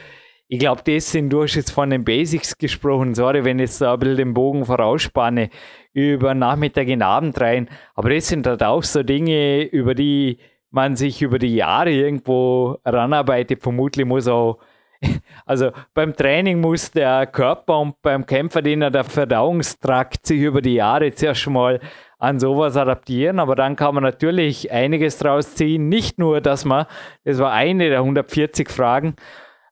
[0.47, 3.81] Ich glaube, das sind, du hast jetzt von den Basics gesprochen, sorry, wenn ich jetzt
[3.81, 5.49] da ein bisschen den Bogen vorausspanne,
[5.93, 7.69] über Nachmittag in Abend rein.
[7.95, 10.39] Aber das sind halt auch so Dinge, über die
[10.71, 13.61] man sich über die Jahre irgendwo ranarbeitet.
[13.61, 14.59] Vermutlich muss auch,
[15.45, 21.13] also beim Training muss der Körper und beim Kämpferdiener der Verdauungstrakt sich über die Jahre
[21.13, 21.79] zuerst mal
[22.21, 25.89] an sowas adaptieren, aber dann kann man natürlich einiges draus ziehen.
[25.89, 26.85] Nicht nur, dass man,
[27.25, 29.15] das war eine der 140 Fragen,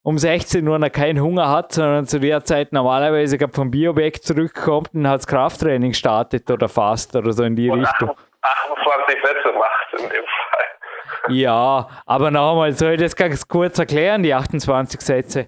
[0.01, 4.95] um 16 Uhr noch keinen Hunger hat, sondern zu der Zeit normalerweise vom Bioback zurückkommt
[4.95, 8.09] und hat das Krafttraining startet oder fast oder so in die und Richtung.
[8.41, 11.35] 28 Sätze macht in dem Fall.
[11.35, 15.47] Ja, aber nochmal, soll ich das ganz kurz erklären, die 28 Sätze?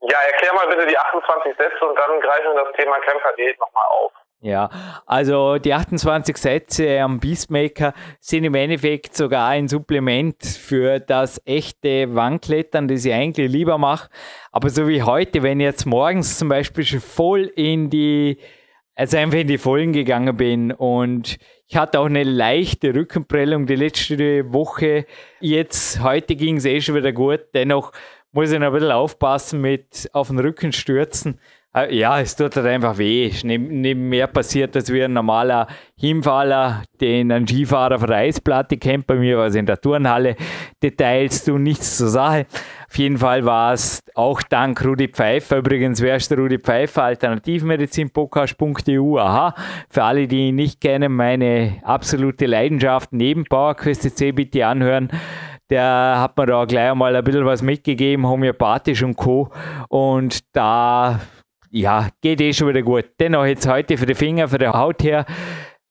[0.00, 3.84] Ja, erklär mal bitte die 28 Sätze und dann greifen wir das Thema Kämpferdiät nochmal
[3.90, 4.12] auf.
[4.46, 4.70] Ja,
[5.06, 12.14] also die 28 Sätze am Beastmaker sind im Endeffekt sogar ein Supplement für das echte
[12.14, 14.08] Wandklettern, das ich eigentlich lieber mache.
[14.52, 18.38] Aber so wie heute, wenn ich jetzt morgens zum Beispiel schon voll in die,
[18.94, 23.74] also einfach in die Vollen gegangen bin und ich hatte auch eine leichte Rückenprellung die
[23.74, 25.06] letzte Woche.
[25.40, 27.40] Jetzt, heute ging es eh schon wieder gut.
[27.52, 27.90] Dennoch
[28.30, 31.40] muss ich noch ein bisschen aufpassen mit auf den Rücken stürzen.
[31.76, 33.30] Äh, ja, es tut halt einfach weh.
[33.44, 35.66] Neben, neben mehr passiert, als wie ein normaler
[35.98, 39.06] Hinfaller, den ein Skifahrer von der Eisplatte kennt.
[39.06, 40.36] Bei mir war es in der Turnhalle.
[40.82, 42.46] Details tun nichts zur Sache.
[42.88, 45.58] Auf jeden Fall war es auch dank Rudi Pfeiffer.
[45.58, 47.02] Übrigens, wer ist der Rudi Pfeiffer?
[47.04, 49.18] Alternativmedizinpodcast.eu.
[49.18, 49.54] Aha.
[49.90, 55.10] Für alle, die ihn nicht kennen, meine absolute Leidenschaft neben PowerQuest C bitte anhören
[55.68, 59.50] der hat mir da gleich einmal ein bisschen was mitgegeben, homöopathisch und Co.
[59.88, 61.18] Und da
[61.70, 63.04] ja, geht eh schon wieder gut.
[63.20, 65.26] Dennoch jetzt heute für die Finger, für die Haut her.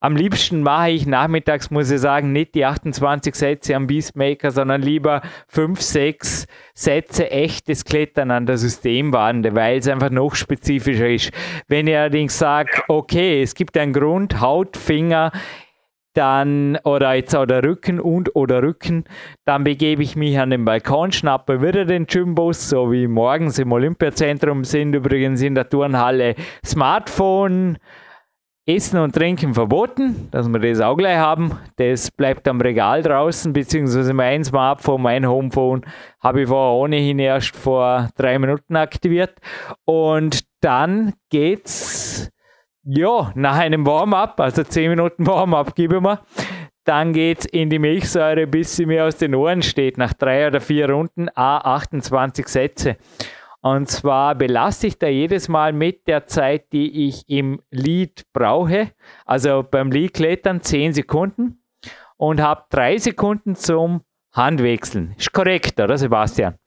[0.05, 4.83] Am liebsten mache ich nachmittags, muss ich sagen, nicht die 28 Sätze am Beastmaker, sondern
[4.83, 6.45] lieber 5, 6
[6.75, 11.31] Sätze echtes Klettern an der Systemwand, weil es einfach noch spezifischer ist.
[11.67, 15.31] Wenn ich allerdings sage, okay, es gibt einen Grund, Haut, Finger,
[16.15, 19.05] dann oder jetzt oder Rücken und oder Rücken,
[19.45, 23.71] dann begebe ich mich an den Balkon, schnappe wieder den Gymbus, so wie morgens im
[23.71, 26.35] Olympiazentrum sind übrigens in der Turnhalle
[26.65, 27.77] Smartphone,
[28.67, 31.51] Essen und Trinken verboten, dass wir das auch gleich haben.
[31.75, 35.85] Das bleibt am Regal draußen, beziehungsweise mein Smartphone, mein Homephone,
[36.19, 39.35] habe ich vorher ohnehin erst vor drei Minuten aktiviert.
[39.85, 42.31] Und dann geht's
[42.85, 46.21] ja, nach einem Warm-up, also 10 Minuten Warm-up gebe wir,
[46.83, 50.47] dann geht es in die Milchsäure, bis sie mir aus den Ohren steht, nach drei
[50.47, 52.97] oder vier Runden, A28 Sätze.
[53.61, 58.91] Und zwar belasse ich da jedes Mal mit der Zeit, die ich im Lied brauche.
[59.25, 61.63] Also beim Lied klettern 10 Sekunden
[62.17, 65.15] und habe 3 Sekunden zum Handwechseln.
[65.17, 66.59] Ist korrekt, oder Sebastian?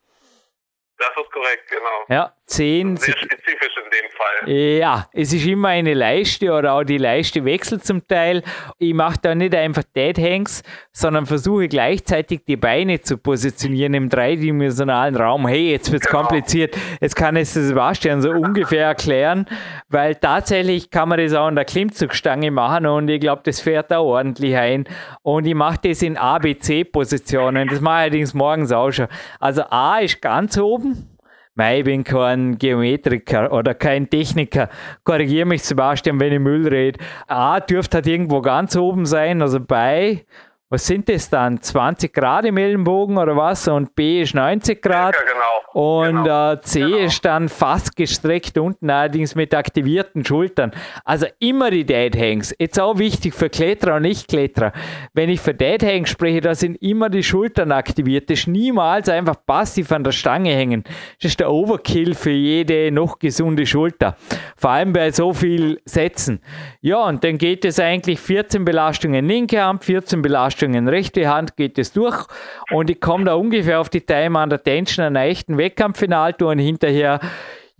[0.98, 2.16] Das ist korrekt, genau.
[2.20, 4.78] Ja, 10 Sehr spezifisch in dem Fall.
[4.78, 8.42] Ja, es ist immer eine Leiste oder auch die Leiste wechselt zum Teil.
[8.78, 14.08] Ich mache da nicht einfach Dead Hangs, sondern versuche gleichzeitig die Beine zu positionieren im
[14.08, 15.46] dreidimensionalen Raum.
[15.46, 16.20] Hey, jetzt wird es genau.
[16.20, 16.76] kompliziert.
[17.00, 19.46] Jetzt kann es Sebastian so ungefähr erklären,
[19.88, 23.90] weil tatsächlich kann man das auch an der Klimmzugstange machen und ich glaube, das fährt
[23.90, 24.84] da ordentlich ein.
[25.22, 27.68] Und ich mache das in A-B-C-Positionen.
[27.68, 29.08] Das mache ich allerdings morgens auch schon.
[29.38, 31.17] Also A ist ganz oben
[31.58, 34.68] Mei, ich bin kein Geometriker oder kein Techniker.
[35.02, 37.00] Korrigiere mich, Sebastian, wenn ich Müll rede.
[37.26, 40.24] A dürfte halt irgendwo ganz oben sein, also bei,
[40.70, 41.62] was sind das dann?
[41.62, 43.66] 20 Grad im Ellenbogen oder was?
[43.68, 45.14] Und B ist 90 Grad.
[45.14, 46.04] Ja, genau.
[46.04, 46.52] Und genau.
[46.52, 46.96] Äh, C genau.
[46.98, 50.72] ist dann fast gestreckt unten, allerdings mit aktivierten Schultern.
[51.06, 52.54] Also immer die Dead Hangs.
[52.58, 54.72] Jetzt auch wichtig für Kletterer und Nicht-Kletterer.
[55.14, 58.28] Wenn ich für Dead Hangs spreche, da sind immer die Schultern aktiviert.
[58.28, 60.84] Das ist niemals einfach passiv an der Stange hängen.
[61.22, 64.16] Das ist der Overkill für jede noch gesunde Schulter.
[64.58, 66.40] Vor allem bei so viel Sätzen.
[66.82, 71.78] Ja, und dann geht es eigentlich 14 Belastungen linke Hand, 14 Belastungen rechte Hand geht
[71.78, 72.26] es durch.
[72.72, 76.58] Und ich komme da ungefähr auf die Time an der Tension einer echten Wettkampffinaltour und
[76.58, 77.20] hinterher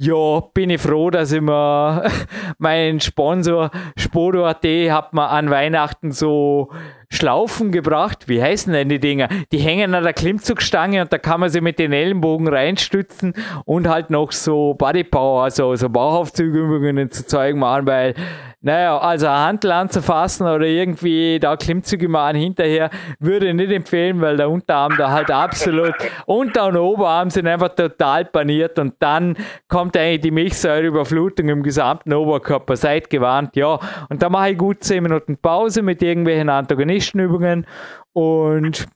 [0.00, 2.08] ja, bin ich froh, dass ich mir
[2.58, 6.70] meinen Sponsor Spodo.at hat mir an Weihnachten so
[7.11, 8.28] Schlaufen gebracht.
[8.28, 9.28] Wie heißen denn die Dinger?
[9.52, 13.34] Die hängen an der Klimmzugstange und da kann man sie mit den Ellenbogen reinstützen
[13.64, 18.14] und halt noch so Bodypower, also so Bauchaufzügübungen zu zeigen machen, weil
[18.61, 22.90] naja, also Handel anzufassen oder irgendwie da Klimmzüge machen hinterher,
[23.20, 25.94] würde ich nicht empfehlen, weil der Unterarm da halt absolut,
[26.26, 29.36] Unter- und Oberarm sind einfach total paniert und dann
[29.68, 32.74] kommt eigentlich die Milchsäureüberflutung im gesamten Oberkörper.
[32.74, 33.78] Seid gewarnt, ja.
[34.09, 36.50] Und da mache ich gut 10 Minuten Pause mit irgendwelchen
[36.99, 37.66] Antagonistenübungen
[38.12, 38.86] und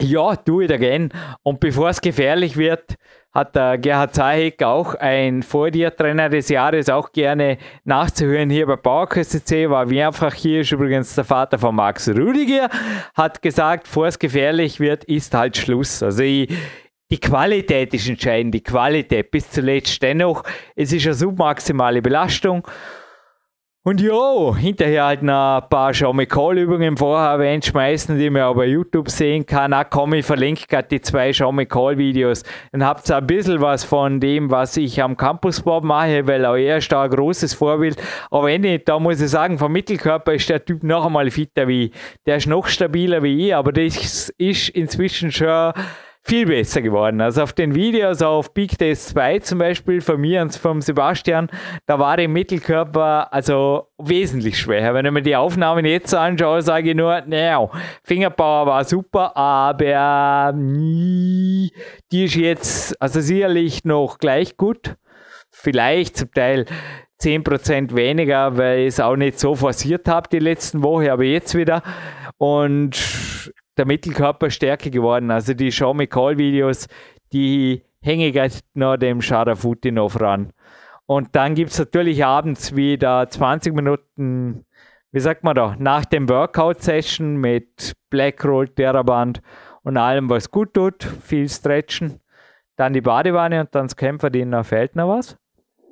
[0.00, 1.10] ja, do it again.
[1.44, 2.96] Und bevor es gefährlich wird,
[3.32, 9.50] hat der Gerhard Zahek auch ein Vordir-Trainer des Jahres auch gerne nachzuhören hier bei PowerQuest
[9.70, 12.68] war mehrfach hier, ist übrigens der Vater von Max Rudiger,
[13.14, 16.02] hat gesagt, bevor es gefährlich wird, ist halt Schluss.
[16.02, 16.52] Also ich,
[17.10, 20.02] die Qualität ist entscheidend, die Qualität bis zuletzt.
[20.02, 20.42] Dennoch,
[20.74, 22.66] es ist eine submaximale Belastung
[23.86, 28.42] und ja, hinterher halt noch ein paar Show Call Übungen vorher erwähnt schmeißen, die man
[28.44, 29.74] auch bei YouTube sehen kann.
[29.74, 32.44] Auch komm, ich verlinke gerade die zwei Show Call Videos.
[32.72, 36.46] Dann habt ihr ein bisschen was von dem, was ich am Campus Bob mache, weil
[36.46, 38.02] auch er ist da ein großes Vorbild.
[38.30, 41.68] Aber wenn ich, da muss ich sagen, vom Mittelkörper ist der Typ noch einmal fitter
[41.68, 41.92] wie ich.
[42.24, 45.74] Der ist noch stabiler wie ich, aber das ist inzwischen schon
[46.26, 47.20] viel besser geworden.
[47.20, 51.50] Also auf den Videos auf Big Test 2 zum Beispiel von mir und vom Sebastian,
[51.86, 54.94] da war der Mittelkörper also wesentlich schwächer.
[54.94, 57.68] Wenn ich mir die Aufnahmen jetzt anschaue, sage ich nur, naja,
[58.04, 61.70] Fingerpower war super, aber die
[62.10, 64.96] ist jetzt also sicherlich noch gleich gut.
[65.50, 66.64] Vielleicht zum Teil
[67.20, 71.54] 10% weniger, weil ich es auch nicht so forciert habe die letzten Woche, aber jetzt
[71.54, 71.82] wieder.
[72.38, 75.30] Und der Mittelkörper stärker geworden.
[75.30, 76.88] Also die Show McCall Videos,
[77.32, 80.52] die hänge ich noch dem Sharafutinov ran.
[81.06, 84.64] Und dann gibt es natürlich abends wieder 20 Minuten,
[85.12, 89.42] wie sagt man da, nach dem Workout-Session mit Blackroll, Theraband
[89.82, 92.20] und allem, was gut tut, viel Stretchen.
[92.76, 94.64] Dann die Badewanne und dann das Kämpferdiener.
[94.64, 95.36] Fällt noch was?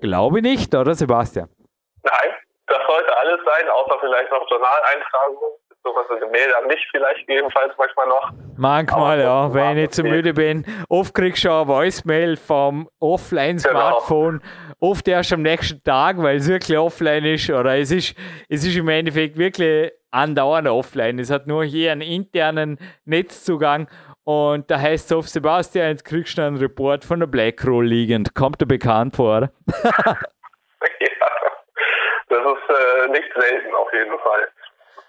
[0.00, 1.48] Glaube nicht, oder Sebastian?
[2.02, 2.30] Nein,
[2.66, 7.72] das sollte alles sein, außer vielleicht noch Journaleintragungen sowas in Gemälde an mich vielleicht gegebenenfalls
[7.76, 8.32] manchmal noch.
[8.56, 10.64] Manchmal, ja, wenn ich zu müde bin.
[10.88, 14.90] Oft kriegst du schon eine Voicemail vom Offline-Smartphone, genau.
[14.90, 17.50] oft erst am nächsten Tag, weil es wirklich offline ist.
[17.50, 18.14] Oder es ist,
[18.48, 21.18] es ist im Endeffekt wirklich andauernd offline.
[21.18, 23.88] Es hat nur hier einen internen Netzzugang.
[24.24, 28.34] Und da heißt es oft, Sebastian, jetzt kriegst du einen Report von der Blackroll liegend.
[28.34, 29.50] Kommt dir bekannt vor?
[29.66, 30.16] ja,
[32.28, 34.48] das ist äh, nicht selten auf jeden Fall.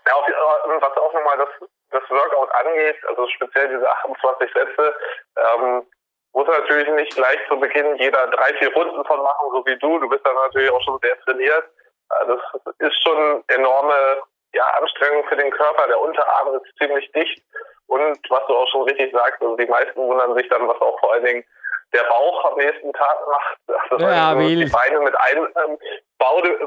[0.08, 4.96] Ja, auf, äh, was auch nochmal das, das Workout angeht, also speziell diese 28 Sätze,
[5.38, 5.86] ähm,
[6.34, 10.00] muss natürlich nicht gleich zu Beginn jeder drei, vier Runden von machen, so wie du.
[10.00, 11.66] Du bist dann natürlich auch schon sehr trainiert.
[12.10, 12.40] Äh, das
[12.80, 14.24] ist schon enorme
[14.54, 15.88] ja, Anstrengung für den Körper.
[15.88, 17.42] Der Unterarm ist ziemlich dicht.
[17.88, 21.00] Und was du auch schon richtig sagst, also die meisten wundern sich dann, was auch
[21.00, 21.46] vor allen Dingen
[21.94, 23.58] der Bauch am nächsten Tag macht.
[23.90, 25.78] Das ja, heißt, die Beine mit, ein, ähm,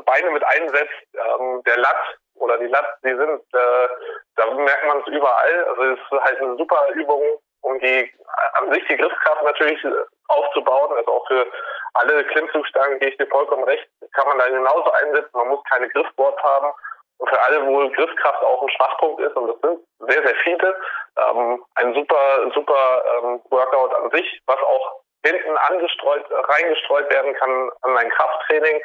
[0.04, 1.96] Beine mit einsetzt, ähm, der Lat
[2.36, 3.88] oder die Lat, die sind, äh,
[4.36, 5.64] da merkt man es überall.
[5.70, 7.22] Also es ist halt eine super Übung,
[7.62, 8.12] um die
[8.54, 9.80] an sich die Griffkraft natürlich
[10.28, 10.96] aufzubauen.
[10.96, 11.46] Also auch für
[11.94, 15.30] alle Klimmzugstangen gehe ich dir vollkommen recht, kann man da genauso einsetzen.
[15.32, 16.72] Man muss keine Griffboards haben.
[17.18, 19.80] Und für alle, wo Griffkraft auch ein Schwachpunkt ist, und das sind
[20.10, 20.76] sehr, sehr viele,
[21.16, 27.70] ähm, ein super, super ähm, Workout an sich, was auch hinten angestreut, reingestreut werden kann
[27.82, 28.80] an ein Krafttraining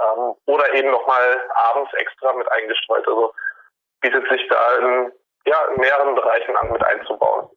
[0.00, 3.06] ähm, oder eben nochmal abends extra mit eingestreut.
[3.06, 3.32] Also
[4.00, 5.12] bietet sich da in,
[5.46, 7.48] ja, in mehreren Bereichen an mit einzubauen.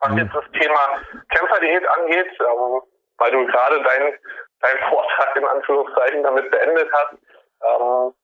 [0.00, 0.18] Was mhm.
[0.18, 2.82] jetzt das Thema Kämpferdiät angeht, ähm,
[3.18, 4.18] weil du gerade deinen
[4.62, 7.14] dein Vortrag in Anführungszeichen damit beendet hast,
[7.64, 8.14] ähm,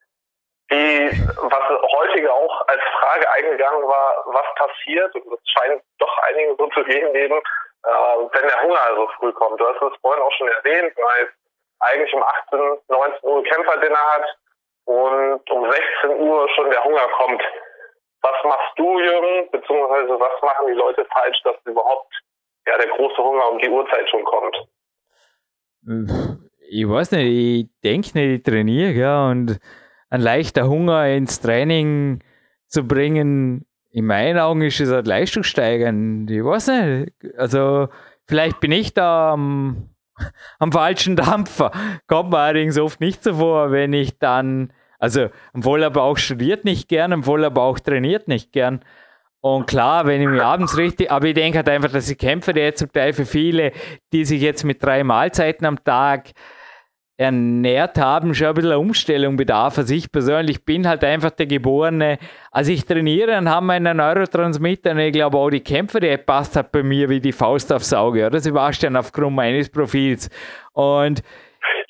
[0.70, 6.56] die, was häufig auch als Frage eingegangen war, was passiert, und das scheint doch einigen
[6.59, 7.88] so zu gehen eben, äh,
[8.32, 9.61] wenn der Hunger so früh kommt.
[9.61, 11.32] Du hast es vorhin auch schon erwähnt, weil
[11.81, 12.59] eigentlich um 18,
[12.89, 14.39] 19 Uhr Kämpferdinner hat
[14.85, 17.43] und um 16 Uhr schon der Hunger kommt.
[18.22, 22.12] Was machst du, Jürgen, beziehungsweise was machen die Leute falsch, dass überhaupt
[22.66, 24.57] ja, der große Hunger um die Uhrzeit schon kommt?
[26.70, 29.59] Ich weiß nicht, ich denke nicht, ich trainiere, ja, und
[30.11, 32.22] ein leichter Hunger ins Training
[32.66, 36.31] zu bringen, in meinen Augen ist es halt leistungssteigernd.
[36.31, 37.89] Ich weiß nicht, also
[38.26, 39.91] vielleicht bin ich da am
[40.58, 41.70] am falschen Dampfer.
[42.06, 46.64] Kommt mir allerdings oft nicht so vor, wenn ich dann, also am voller Bauch studiert
[46.64, 48.80] nicht gern, am voller Bauch trainiert nicht gern.
[49.40, 52.52] Und klar, wenn ich mich abends richtig, aber ich denke halt einfach, dass ich kämpfe,
[52.52, 53.72] der zum Teil für viele,
[54.12, 56.30] die sich jetzt mit drei Mahlzeiten am Tag
[57.18, 59.76] ernährt haben, schon ein bisschen Umstellung bedarf.
[59.76, 62.18] Also ich persönlich bin halt einfach der Geborene.
[62.52, 66.16] Als ich trainiere, dann haben wir einen Neurotransmitter und ich glaube auch die Kämpfer, die
[66.16, 70.30] passt halt bei mir wie die Faust aufs Auge, oder Sebastian, aufgrund meines Profils.
[70.74, 71.22] Und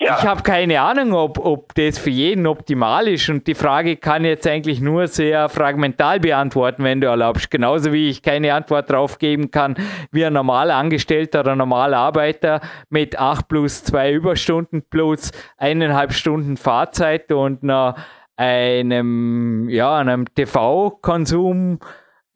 [0.01, 0.17] ja.
[0.19, 3.29] Ich habe keine Ahnung, ob, ob das für jeden optimal ist.
[3.29, 7.51] Und die Frage kann ich jetzt eigentlich nur sehr fragmental beantworten, wenn du erlaubst.
[7.51, 9.77] Genauso wie ich keine Antwort darauf geben kann,
[10.13, 16.57] wie ein normaler Angestellter oder normaler Arbeiter mit 8 plus 2 Überstunden plus eineinhalb Stunden
[16.57, 17.97] Fahrzeit und einer,
[18.37, 21.81] einem, ja, einem TV-Konsum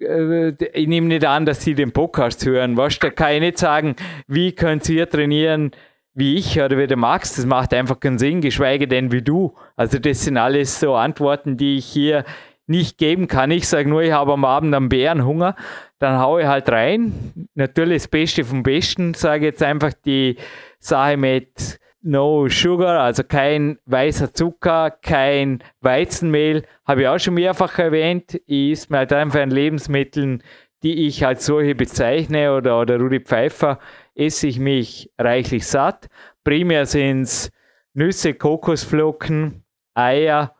[0.00, 2.76] äh, ich nehme nicht an, dass sie den Podcast hören.
[2.76, 3.94] Was, da kann ich nicht sagen,
[4.26, 5.70] wie könnt ihr trainieren,
[6.14, 9.54] wie ich oder wie der Max, das macht einfach keinen Sinn, geschweige denn wie du.
[9.76, 12.24] Also das sind alles so Antworten, die ich hier
[12.66, 13.50] nicht geben kann.
[13.50, 15.56] Ich sage nur, ich habe am Abend einen Bärenhunger,
[15.98, 17.48] dann haue ich halt rein.
[17.54, 20.36] Natürlich das Beste vom Besten, sage jetzt einfach die
[20.78, 27.78] Sache mit No Sugar, also kein weißer Zucker, kein Weizenmehl, habe ich auch schon mehrfach
[27.78, 28.40] erwähnt.
[28.48, 30.42] Esse mir halt einfach an Lebensmitteln,
[30.82, 33.78] die ich als solche bezeichne oder, oder Rudi Pfeiffer
[34.14, 36.08] esse ich mich reichlich satt.
[36.44, 37.50] Primär sind es
[37.94, 40.54] Nüsse, Kokosflocken, Eier,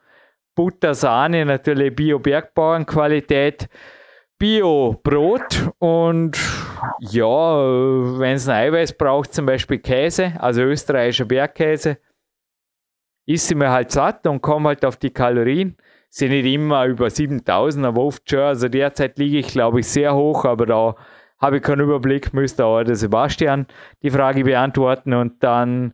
[0.54, 3.68] Butter, Sahne, natürlich Bio-Bergbauernqualität,
[4.38, 6.38] Bio-Brot und
[7.00, 7.56] ja,
[8.18, 11.98] wenn es ein Eiweiß braucht, zum Beispiel Käse, also österreichischer Bergkäse,
[13.26, 15.76] isst sie mir halt satt und komme halt auf die Kalorien.
[16.10, 18.40] Sind nicht immer über 7000, aber oft schon.
[18.40, 20.96] Also derzeit liege ich, glaube ich, sehr hoch, aber da
[21.42, 23.66] habe ich keinen Überblick, müsste auch der Sebastian
[24.02, 25.92] die Frage beantworten und dann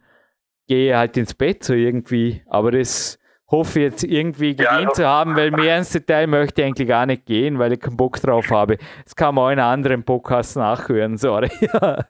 [0.69, 2.43] gehe ich halt ins Bett so irgendwie.
[2.49, 3.19] Aber das
[3.51, 7.07] hoffe jetzt irgendwie gedient ja, zu haben, weil mehr ins Detail möchte ich eigentlich gar
[7.07, 8.77] nicht gehen, weil ich keinen Bock drauf habe.
[9.05, 11.49] Das kann man auch in anderen Podcasts nachhören, sorry.
[11.63, 12.05] ja,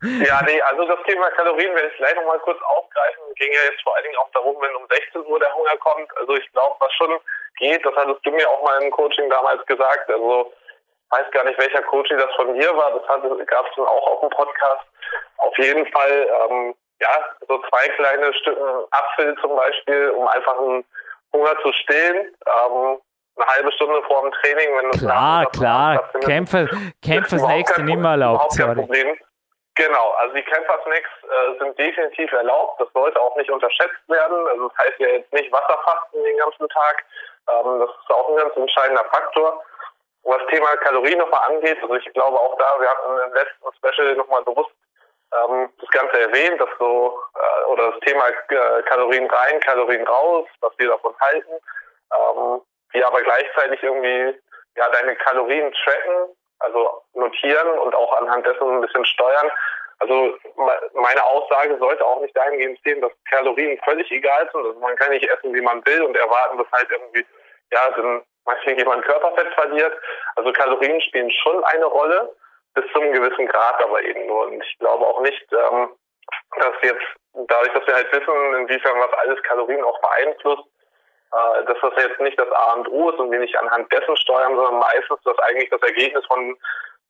[0.00, 3.22] nee, also das Thema Kalorien werde ich gleich nochmal kurz aufgreifen.
[3.36, 6.08] Ging ja jetzt vor allen Dingen auch darum, wenn um 16 Uhr der Hunger kommt.
[6.16, 7.18] Also ich glaube, was schon
[7.58, 10.10] geht, das hattest du mir auch mal im Coaching damals gesagt.
[10.10, 10.61] Also ich
[11.12, 12.90] weiß gar nicht, welcher Coaching das von mir war.
[12.92, 13.06] Das
[13.46, 14.86] gab es dann auch auf dem Podcast.
[15.38, 17.08] Auf jeden Fall ähm, ja,
[17.48, 20.84] so zwei kleine Stücken Apfel zum Beispiel, um einfach einen
[21.32, 22.34] Hunger zu stillen.
[22.46, 23.00] Ähm,
[23.36, 26.10] eine halbe Stunde vor dem Training, wenn du Klar, klar.
[26.20, 26.68] Kämpfer,
[27.02, 28.54] Kämpfer-Snacks sind immer erlaubt.
[28.58, 29.18] Problem.
[29.74, 32.78] Genau, also die Kämpfer-Snacks äh, sind definitiv erlaubt.
[32.78, 34.46] Das sollte auch nicht unterschätzt werden.
[34.48, 37.04] Also das heißt ja jetzt nicht Wasserfasten den ganzen Tag.
[37.48, 39.62] Ähm, das ist auch ein ganz entscheidender Faktor.
[40.24, 44.14] Was Thema Kalorien nochmal angeht, also ich glaube auch da, wir hatten im letzten Special
[44.16, 44.70] nochmal bewusst
[45.32, 50.46] ähm, das Ganze erwähnt, dass so, äh, oder das Thema äh, Kalorien rein, Kalorien raus,
[50.60, 52.60] was wir davon halten, ähm,
[52.94, 54.38] die aber gleichzeitig irgendwie
[54.76, 59.50] ja deine Kalorien tracken, also notieren und auch anhand dessen ein bisschen steuern.
[59.98, 60.36] Also
[60.94, 64.66] meine Aussage sollte auch nicht dahingehend stehen, dass Kalorien völlig egal sind.
[64.66, 67.24] Also man kann nicht essen, wie man will und erwarten, dass halt irgendwie,
[67.70, 69.94] ja, dann manchmal jemand Körperfett verliert.
[70.36, 72.34] Also Kalorien spielen schon eine Rolle
[72.74, 74.46] bis zu einem gewissen Grad aber eben nur.
[74.46, 75.90] Und ich glaube auch nicht, ähm,
[76.58, 80.64] dass jetzt, dadurch, dass wir halt wissen, inwiefern was alles Kalorien auch beeinflusst,
[81.32, 84.16] äh, dass das jetzt nicht das A und O ist und wir nicht anhand dessen
[84.16, 86.56] steuern, sondern meistens das eigentlich das Ergebnis von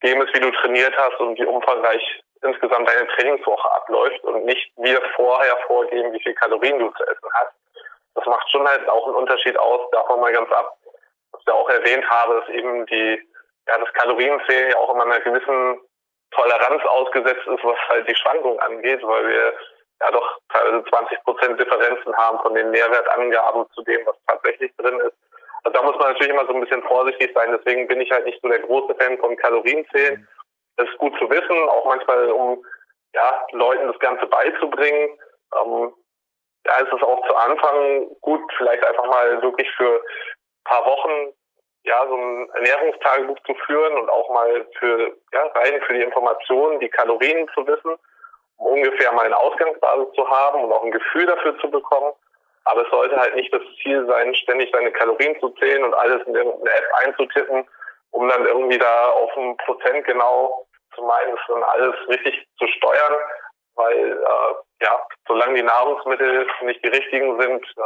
[0.02, 4.72] dem ist, wie du trainiert hast und wie umfangreich insgesamt deine Trainingswoche abläuft und nicht
[4.76, 7.52] wir vorher vorgeben, wie viel Kalorien du zu essen hast.
[8.14, 10.76] Das macht schon halt auch einen Unterschied aus, davon mal ganz ab,
[11.32, 13.20] was ich ja auch erwähnt habe, dass eben die
[13.68, 15.80] ja, das Kalorienzählen ja auch immer einer gewissen
[16.32, 19.54] Toleranz ausgesetzt ist, was halt die Schwankung angeht, weil wir
[20.00, 24.98] ja doch teilweise 20 Prozent Differenzen haben von den Nährwertangaben zu dem, was tatsächlich drin
[25.00, 25.16] ist.
[25.64, 27.56] Also da muss man natürlich immer so ein bisschen vorsichtig sein.
[27.56, 30.26] Deswegen bin ich halt nicht so der große Fan von Kalorienzählen.
[30.76, 32.64] Das ist gut zu wissen, auch manchmal um
[33.14, 35.16] ja, Leuten das Ganze beizubringen.
[35.54, 35.92] Ähm,
[36.64, 40.02] da ist es auch zu Anfang gut, vielleicht einfach mal wirklich für
[40.64, 41.32] paar Wochen
[41.84, 46.78] ja, so ein Ernährungstagebuch zu führen und auch mal für, ja, rein für die Informationen,
[46.80, 47.96] die Kalorien zu wissen,
[48.56, 52.12] um ungefähr mal eine Ausgangsbasis zu haben und auch ein Gefühl dafür zu bekommen.
[52.64, 56.24] Aber es sollte halt nicht das Ziel sein, ständig seine Kalorien zu zählen und alles
[56.26, 57.66] in eine App einzutippen,
[58.12, 62.66] um dann irgendwie da auf ein Prozent genau zu meinen, das dann alles richtig zu
[62.68, 63.16] steuern,
[63.74, 67.80] weil äh, ja, solange die Nahrungsmittel nicht die richtigen sind, äh,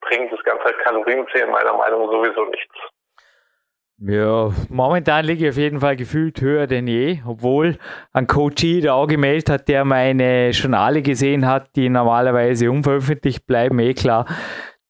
[0.00, 2.74] bringt das ganze Kalorienzählen meiner Meinung nach sowieso nichts.
[3.98, 7.78] Ja, momentan liege ich auf jeden Fall gefühlt höher denn je, obwohl
[8.12, 13.78] ein Coachie da auch gemeldet hat, der meine Journale gesehen hat, die normalerweise unveröffentlicht bleiben,
[13.78, 14.26] eh klar,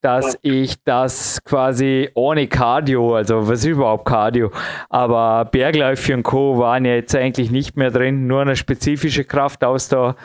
[0.01, 4.51] dass ich das quasi ohne Cardio, also was ist überhaupt Cardio,
[4.89, 6.59] aber Bergläufe und Co.
[6.59, 10.17] waren ja jetzt eigentlich nicht mehr drin, nur eine spezifische Kraftausdauer.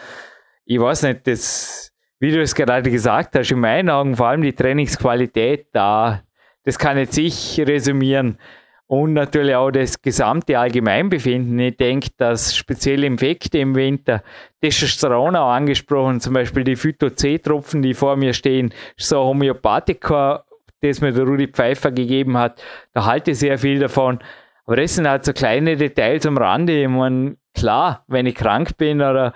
[0.65, 1.90] Ich weiß nicht, das,
[2.21, 6.21] wie du es gerade gesagt hast, in meinen Augen vor allem die Trainingsqualität da,
[6.63, 8.37] das kann jetzt ich resümieren
[8.85, 11.57] und natürlich auch das gesamte Allgemeinbefinden.
[11.57, 14.21] Ich denke, dass speziell Infekte im Winter,
[14.61, 20.45] Testosteron auch angesprochen, zum Beispiel die Phyto-C-Tropfen, die vor mir stehen, so Homöopathika,
[20.81, 22.61] das mir der Rudi Pfeiffer gegeben hat,
[22.93, 24.19] da halte ich sehr viel davon.
[24.67, 26.83] Aber das sind halt so kleine Details am Rande.
[26.83, 29.33] Ich meine, klar, wenn ich krank bin oder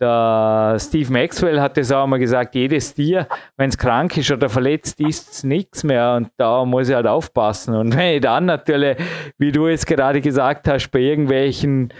[0.00, 4.48] der Steve Maxwell hat es auch mal gesagt, jedes Tier, wenn es krank ist oder
[4.48, 7.74] verletzt, isst es nichts mehr und da muss ich halt aufpassen.
[7.74, 8.96] Und wenn ich dann natürlich,
[9.38, 11.92] wie du es gerade gesagt hast, bei irgendwelchen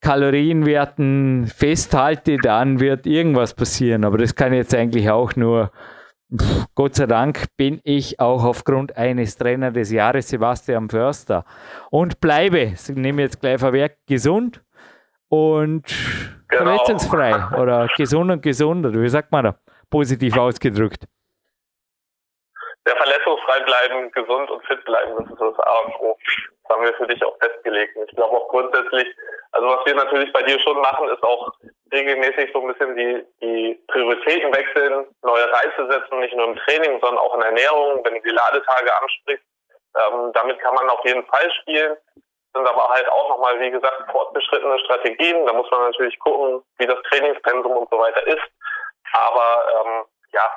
[0.00, 4.04] Kalorienwerten festhalte, dann wird irgendwas passieren.
[4.04, 5.70] Aber das kann jetzt eigentlich auch nur,
[6.74, 11.44] Gott sei Dank bin ich auch aufgrund eines Trainer des Jahres, Sebastian Förster,
[11.90, 14.62] und bleibe, ich nehme jetzt gleich vorweg, gesund
[15.28, 15.84] und
[16.48, 16.62] genau.
[16.64, 19.54] verletzungsfrei oder gesund und gesund, oder wie sagt man da?
[19.90, 21.04] Positiv ausgedrückt.
[22.86, 26.16] Ja, verletzungsfrei bleiben, gesund und fit bleiben, das ist das A und O.
[26.62, 27.96] Das haben wir für dich auch festgelegt.
[28.08, 29.08] Ich glaube auch grundsätzlich,
[29.52, 31.52] also was wir natürlich bei dir schon machen, ist auch
[31.92, 37.00] regelmäßig so ein bisschen die, die Prioritäten wechseln, neue Reize setzen, nicht nur im Training,
[37.00, 39.44] sondern auch in Ernährung, wenn du die Ladetage ansprichst.
[39.96, 41.96] Ähm, damit kann man auf jeden Fall spielen
[42.56, 45.46] sind aber halt auch nochmal, wie gesagt, fortgeschrittene Strategien.
[45.46, 48.42] Da muss man natürlich gucken, wie das Trainingspensum und so weiter ist.
[49.12, 50.50] Aber ähm, ja,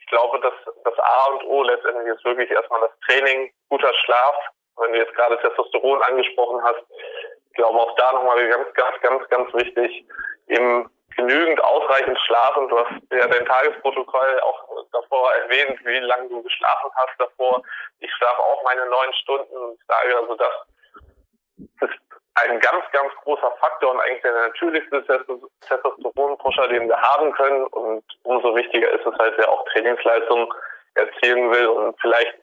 [0.00, 4.36] ich glaube, dass das A und O letztendlich ist wirklich erstmal das Training, guter Schlaf.
[4.76, 6.82] Wenn du jetzt gerade Testosteron angesprochen hast,
[7.50, 10.06] ich glaube auch da nochmal ganz, ganz, ganz, ganz wichtig,
[10.46, 12.68] eben genügend ausreichend schlafen.
[12.68, 17.62] Du hast ja dein Tagesprotokoll auch davor erwähnt, wie lange du geschlafen hast davor.
[17.98, 20.54] Ich schlafe auch meine neun Stunden und sage also, das
[21.58, 21.98] ist
[22.34, 25.04] ein ganz, ganz großer Faktor und eigentlich der natürlichste
[25.60, 27.66] Testosteronpusher, den wir haben können.
[27.66, 30.52] Und umso wichtiger ist es halt, wer auch Trainingsleistung
[30.94, 32.34] erzielen will und vielleicht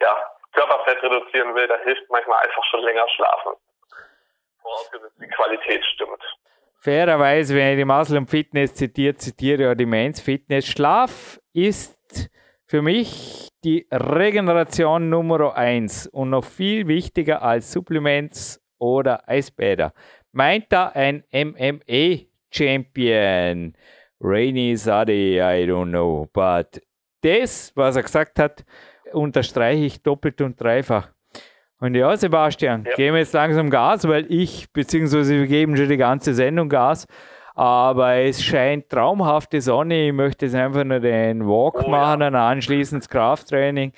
[0.00, 0.16] ja,
[0.52, 3.52] Körperfett reduzieren will, da hilft manchmal einfach schon länger schlafen.
[4.62, 6.22] Vorausgesetzt die Qualität stimmt.
[6.80, 10.66] Fairerweise, wenn ich die Muscle und Fitness zitiere, zitiere ja die Men's Fitness.
[10.66, 12.30] Schlaf ist
[12.66, 19.92] für mich die Regeneration Nummer eins und noch viel wichtiger als Supplements oder Eisbäder.
[20.32, 23.74] Meint da ein MMA-Champion?
[24.20, 26.28] Rainy Sadi, I don't know.
[26.32, 26.80] But
[27.20, 28.64] das, was er gesagt hat,
[29.12, 31.08] unterstreiche ich doppelt und dreifach.
[31.80, 32.94] Und ja, Sebastian, ja.
[32.94, 37.06] geben wir jetzt langsam Gas, weil ich, beziehungsweise wir geben schon die ganze Sendung Gas,
[37.54, 40.08] aber es scheint traumhafte Sonne.
[40.08, 42.28] Ich möchte jetzt einfach nur den Walk oh, machen ja.
[42.28, 43.92] und anschließend das Krafttraining.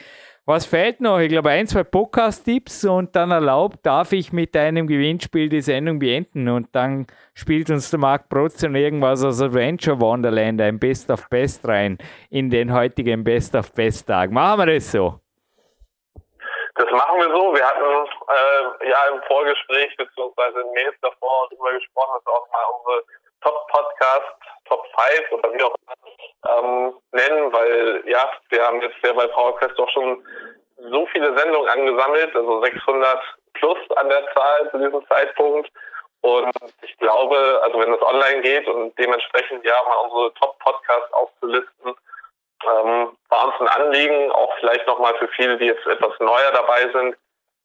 [0.48, 1.18] Was fehlt noch?
[1.18, 5.98] Ich glaube, ein, zwei Podcast-Tipps und dann erlaubt, darf ich mit einem Gewinnspiel die Sendung
[5.98, 11.28] beenden und dann spielt uns der Marc Protzen irgendwas aus Adventure Wonderland, ein Best of
[11.30, 11.98] Best rein
[12.30, 14.30] in den heutigen Best of Best Tag.
[14.30, 15.18] Machen wir das so?
[16.76, 17.52] Das machen wir so.
[17.52, 22.64] Wir hatten äh, ja im Vorgespräch beziehungsweise in Mails davor darüber gesprochen, dass auch mal
[22.78, 23.02] unsere
[23.40, 24.36] Top-Podcast,
[24.68, 24.84] Top
[25.18, 25.96] 5 oder wie auch immer
[26.48, 30.24] ähm, nennen, weil ja, wir haben jetzt ja bei PowerQuest auch schon
[30.90, 33.20] so viele Sendungen angesammelt, also 600
[33.54, 35.70] plus an der Zahl zu diesem Zeitpunkt.
[36.20, 36.52] Und
[36.82, 41.94] ich glaube, also wenn das online geht und dementsprechend ja mal unsere Top-Podcasts aufzulisten,
[42.64, 46.80] ähm, war uns ein Anliegen, auch vielleicht nochmal für viele, die jetzt etwas neuer dabei
[46.92, 47.14] sind,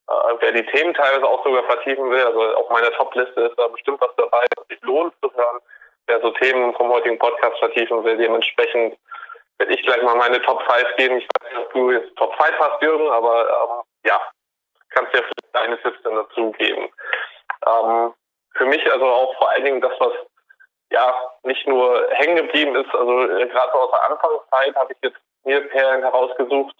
[0.08, 3.68] äh, wer die Themen teilweise auch sogar vertiefen will, also auf meiner Top-Liste ist da
[3.68, 5.60] bestimmt was dabei, was sich lohnt zu hören,
[6.06, 8.96] wer so Themen vom heutigen Podcast vertiefen will, dementsprechend
[9.58, 11.18] werde ich gleich mal meine Top 5 geben.
[11.18, 14.20] Ich weiß nicht, ob du jetzt Top 5 hast, Jürgen, aber ähm, ja,
[14.90, 16.88] kannst ja vielleicht deine Tipps dann dazu geben.
[17.66, 18.14] Ähm,
[18.54, 20.12] für mich also auch vor allen Dingen das, was
[20.90, 25.18] ja nicht nur hängen geblieben ist, also äh, gerade aus der Anfangszeit habe ich jetzt
[25.44, 26.76] mir Perlen herausgesucht,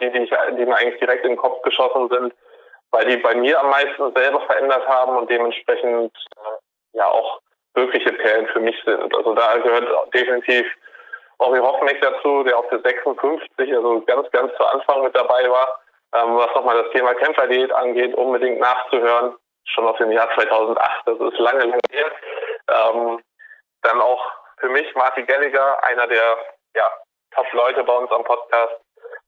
[0.00, 2.34] die, die, ich, die mir eigentlich direkt in den Kopf geschossen sind,
[2.90, 7.40] weil die bei mir am meisten selber verändert haben und dementsprechend äh, ja auch
[7.74, 9.14] wirkliche Perlen für mich sind.
[9.16, 10.66] Also da gehört definitiv
[11.38, 15.80] Ori Hoffmeck dazu, der auf der 56, also ganz, ganz zu Anfang mit dabei war,
[16.14, 21.18] ähm, was nochmal das Thema Kämpferdiät angeht, unbedingt nachzuhören, schon aus dem Jahr 2008, das
[21.18, 22.12] ist lange, lange her.
[22.68, 23.20] Ähm,
[23.82, 24.24] dann auch
[24.60, 26.36] für mich Martin Gelliger, einer der
[26.76, 26.88] ja,
[27.34, 28.74] Top-Leute bei uns am Podcast,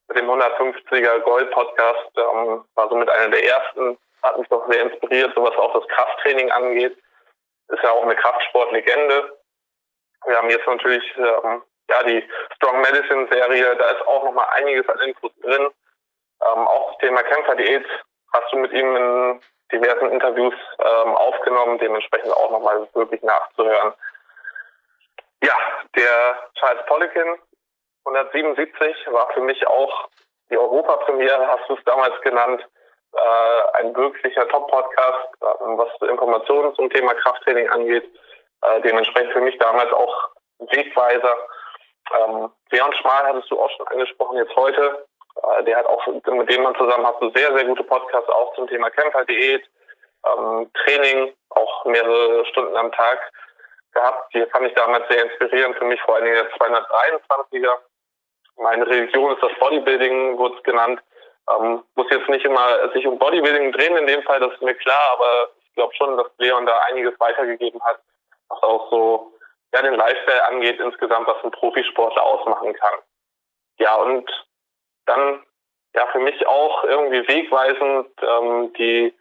[0.08, 5.32] mit dem 150er Gold-Podcast, ähm, war somit einer der ersten, hat mich doch sehr inspiriert,
[5.34, 6.96] so was auch das Krafttraining angeht.
[7.68, 9.38] Ist ja auch eine Kraftsportlegende.
[10.26, 14.88] Wir haben jetzt natürlich ähm, ja die Strong Medicine Serie, da ist auch nochmal einiges
[14.88, 15.68] an Infos drin.
[16.42, 17.86] Ähm, auch das Thema Kämpferdiät
[18.32, 19.40] hast du mit ihm in
[19.72, 23.94] diversen Interviews ähm, aufgenommen, dementsprechend auch nochmal wirklich nachzuhören.
[25.42, 25.54] Ja,
[25.96, 27.38] der Charles Poliquin
[28.06, 30.08] 177 war für mich auch
[30.50, 32.66] die Europapremiere, hast du es damals genannt,
[33.16, 38.04] äh, ein wirklicher Top-Podcast, äh, was Informationen zum Thema Krafttraining angeht.
[38.62, 41.36] Äh, dementsprechend für mich damals auch Wegweiser.
[42.18, 45.06] Ähm, Leon Schmal hattest du auch schon angesprochen jetzt heute.
[45.42, 48.54] Äh, der hat auch, mit dem man zusammen hast du sehr, sehr gute Podcasts auch
[48.54, 49.64] zum Thema Kämpferdiät,
[50.26, 53.18] ähm, Training, auch mehrere Stunden am Tag
[53.92, 54.34] gehabt.
[54.34, 57.78] Die fand ich damals sehr inspirierend für mich, vor allen Dingen der 223er.
[58.56, 61.00] Meine Religion ist das Bodybuilding, wurde es genannt.
[61.50, 64.74] Ähm, muss jetzt nicht immer sich um Bodybuilding drehen in dem Fall, das ist mir
[64.74, 68.00] klar, aber ich glaube schon, dass Leon da einiges weitergegeben hat,
[68.48, 69.32] was auch so
[69.74, 73.00] ja, den Lifestyle angeht insgesamt, was ein Profisportler ausmachen kann.
[73.78, 74.30] Ja, und
[75.06, 75.44] dann
[75.94, 79.14] ja für mich auch irgendwie wegweisend ähm, die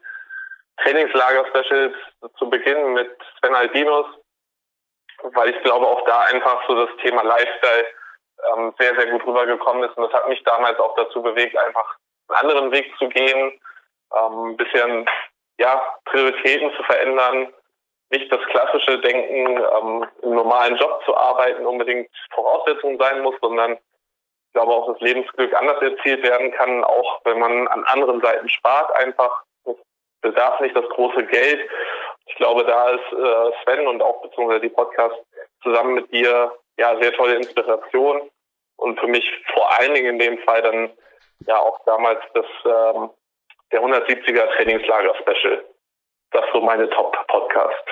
[0.77, 1.95] Trainingslager-Specials
[2.37, 4.05] zu Beginn mit Sven Albinus,
[5.23, 7.87] weil ich glaube auch da einfach so das Thema Lifestyle
[8.51, 9.95] ähm, sehr, sehr gut rübergekommen ist.
[9.97, 11.97] Und das hat mich damals auch dazu bewegt, einfach
[12.33, 13.59] einen anderen Weg zu gehen,
[14.15, 15.09] ähm, ein bisschen
[15.59, 17.53] ja, Prioritäten zu verändern,
[18.09, 23.73] nicht das klassische Denken, ähm, im normalen Job zu arbeiten, unbedingt Voraussetzung sein muss, sondern
[23.73, 28.47] ich glaube auch das Lebensglück anders erzielt werden kann, auch wenn man an anderen Seiten
[28.49, 29.43] spart einfach.
[29.65, 29.75] Es
[30.21, 31.67] bedarf nicht das große Geld.
[32.27, 35.15] Ich glaube, da ist äh, Sven und auch beziehungsweise die Podcast
[35.63, 38.29] zusammen mit dir ja sehr tolle Inspiration
[38.77, 40.91] und für mich vor allen Dingen in dem Fall dann
[41.47, 43.09] ja auch damals das ähm,
[43.71, 45.63] der 170er Trainingslager Special.
[46.31, 47.83] Das so meine Top Podcast.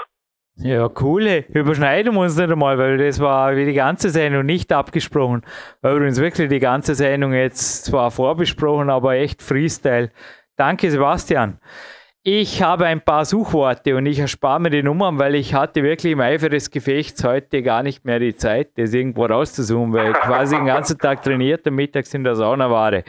[0.55, 5.43] Ja, coole Überschneidung uns nicht einmal, weil das war wie die ganze Sendung nicht abgesprochen.
[5.81, 10.11] War übrigens wirklich die ganze Sendung jetzt zwar vorbesprochen, aber echt Freestyle.
[10.57, 11.59] Danke, Sebastian.
[12.23, 16.13] Ich habe ein paar Suchworte und ich erspare mir die Nummern, weil ich hatte wirklich
[16.13, 20.17] im Eifer des Gefechts heute gar nicht mehr die Zeit, das irgendwo rauszusuchen, weil ich
[20.17, 23.01] quasi den ganzen Tag trainiert und mittags in der Sauna war.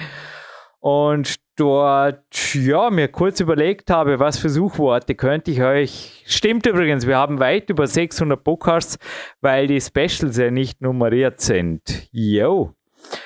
[0.81, 6.25] Und dort, ja, mir kurz überlegt habe, was für Suchworte könnte ich euch.
[6.27, 8.99] Stimmt übrigens, wir haben weit über 600 Podcasts,
[9.43, 12.09] weil die Specials ja nicht nummeriert sind.
[12.13, 12.75] Yo.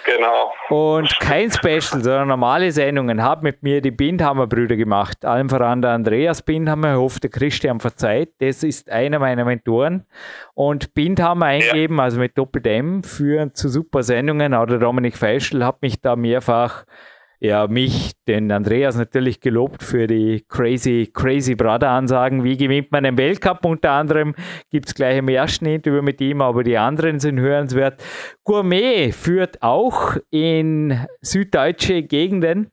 [0.05, 0.53] Genau.
[0.69, 5.25] Und kein Special, sondern normale Sendungen haben mit mir die Bindhammer-Brüder gemacht.
[5.25, 8.31] Allen voran der Andreas Bindhammer, ich hoffe, der Christian verzeiht.
[8.39, 10.07] Das ist einer meiner Mentoren.
[10.55, 12.05] Und Bindhammer eingeben, ja.
[12.05, 14.55] also mit Doppel-M, führen zu super Sendungen.
[14.55, 16.85] Auch der Dominik Feischl hat mich da mehrfach
[17.39, 22.45] ja, mich, den Andreas natürlich gelobt für die crazy, crazy Brother-Ansagen.
[22.45, 23.65] Wie gewinnt man einen Weltcup?
[23.65, 24.35] Unter anderem
[24.71, 28.03] gibt es gleich im ersten Interview mit ihm, aber die anderen sind hörenswert.
[28.45, 32.71] Gourmet führt auch in süddeutsche Gegenden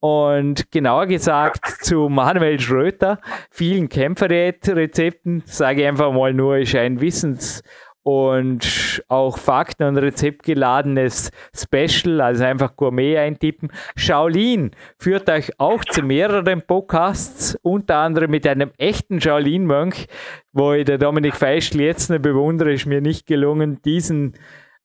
[0.00, 7.00] und genauer gesagt zu Manuel Schröter, vielen Kämpferrezepten, sage ich einfach mal nur, ist ein
[7.00, 7.62] Wissens-
[8.06, 13.72] und auch Fakten- und rezeptgeladenes Special, also einfach Gourmet eintippen.
[13.96, 20.06] Shaolin führt euch auch zu mehreren Podcasts, unter anderem mit einem echten Shaolin-Mönch,
[20.52, 24.34] wo ich der Dominik Feischl jetzt noch bewundere, ist mir nicht gelungen, diesen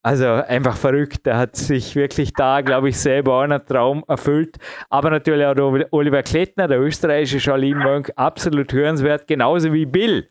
[0.01, 1.27] also einfach verrückt.
[1.27, 4.57] Er hat sich wirklich da, glaube ich, selber auch einen Traum erfüllt.
[4.89, 10.27] Aber natürlich auch der Oliver Klettner, der österreichische Shaolin-Mönch, absolut hörenswert, genauso wie Bill.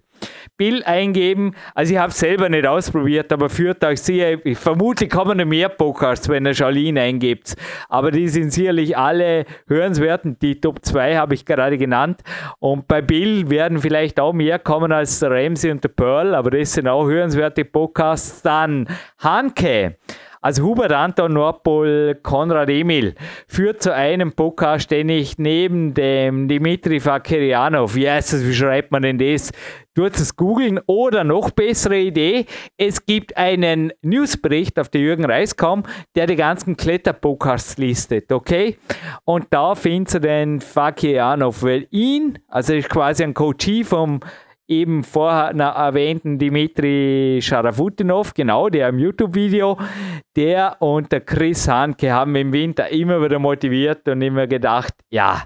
[0.57, 1.55] Bill eingeben.
[1.75, 5.69] Also ich habe es selber nicht ausprobiert, aber führt euch sicher, vermutlich kommen noch mehr
[5.69, 7.55] Podcasts, wenn ihr Charlene eingibt.
[7.89, 10.23] Aber die sind sicherlich alle hörenswert.
[10.43, 12.21] Die Top 2 habe ich gerade genannt.
[12.59, 16.51] Und bei Bill werden vielleicht auch mehr kommen als der Ramsey und der Pearl, aber
[16.51, 18.43] das sind auch hörenswerte Podcasts.
[18.43, 18.87] Dann
[19.19, 19.97] Hanke.
[20.43, 23.15] Also Hubert Anton Nordpol Konrad Emil
[23.47, 29.19] führt zu einem Podcast, den ich neben dem Dimitri Fakirianov, das, wie schreibt man denn
[29.19, 29.53] das?
[29.95, 32.47] Tut es googeln oder noch bessere Idee,
[32.79, 35.83] es gibt einen Newsbericht auf der Jürgen Reiskom,
[36.15, 38.79] der die ganzen Kletterpodcasts listet, okay?
[39.27, 44.21] Und da findest du den Fakirianov, weil ihn, also ist quasi ein Coachie vom
[44.71, 49.77] eben vorher erwähnten Dimitri Scharafutinov, genau, der im YouTube-Video,
[50.37, 55.43] der und der Chris Hanke haben im Winter immer wieder motiviert und immer gedacht, ja,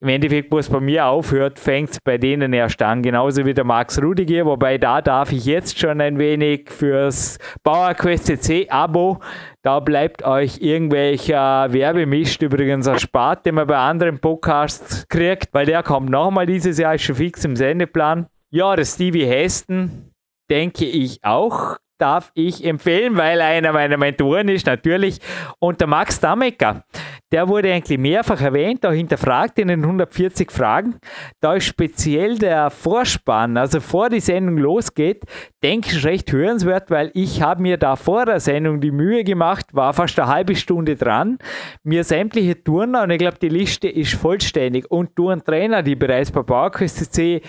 [0.00, 3.02] im Endeffekt, wo es bei mir aufhört, fängt es bei denen erst an.
[3.02, 8.26] Genauso wie der Max Rudiger, wobei da darf ich jetzt schon ein wenig fürs Bauerquest
[8.26, 9.20] CC Abo,
[9.62, 15.82] da bleibt euch irgendwelcher Werbemist übrigens erspart, den man bei anderen Podcasts kriegt, weil der
[15.82, 18.26] kommt nochmal dieses Jahr, ist schon fix im Sendeplan.
[18.52, 20.12] Ja, der Stevie Heston,
[20.48, 25.18] denke ich auch, darf ich empfehlen, weil er einer meiner Mentoren ist, natürlich.
[25.58, 26.84] Und der Max Damecker,
[27.32, 30.96] der wurde eigentlich mehrfach erwähnt, auch hinterfragt in den 140 Fragen.
[31.40, 35.24] Da ist speziell der Vorspann, also vor die Sendung losgeht,
[35.62, 39.74] denke ich recht hörenswert, weil ich habe mir da vor der Sendung die Mühe gemacht,
[39.74, 41.38] war fast eine halbe Stunde dran,
[41.82, 46.42] mir sämtliche Turner, und ich glaube, die Liste ist vollständig, und Turntrainer, die bereits bei
[46.42, 47.42] PowerQuest CC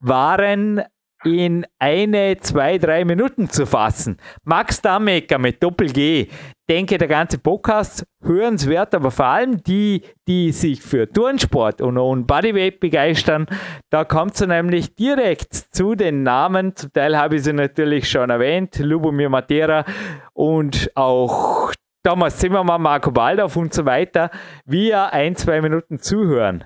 [0.00, 0.82] waren
[1.24, 4.18] in eine, zwei, drei Minuten zu fassen.
[4.44, 6.28] Max Damecker mit Doppel-G.
[6.68, 12.26] Denke, der ganze Podcast hörenswert, aber vor allem die, die sich für Turnsport und, und
[12.26, 13.46] Bodyweight begeistern,
[13.90, 16.74] da kommt es nämlich direkt zu den Namen.
[16.74, 19.84] Zum Teil habe ich sie natürlich schon erwähnt, Lubomir Matera
[20.32, 21.72] und auch
[22.04, 24.30] Thomas Zimmermann, Marco Baldorf und so weiter,
[24.64, 26.64] via ein, zwei Minuten zuhören.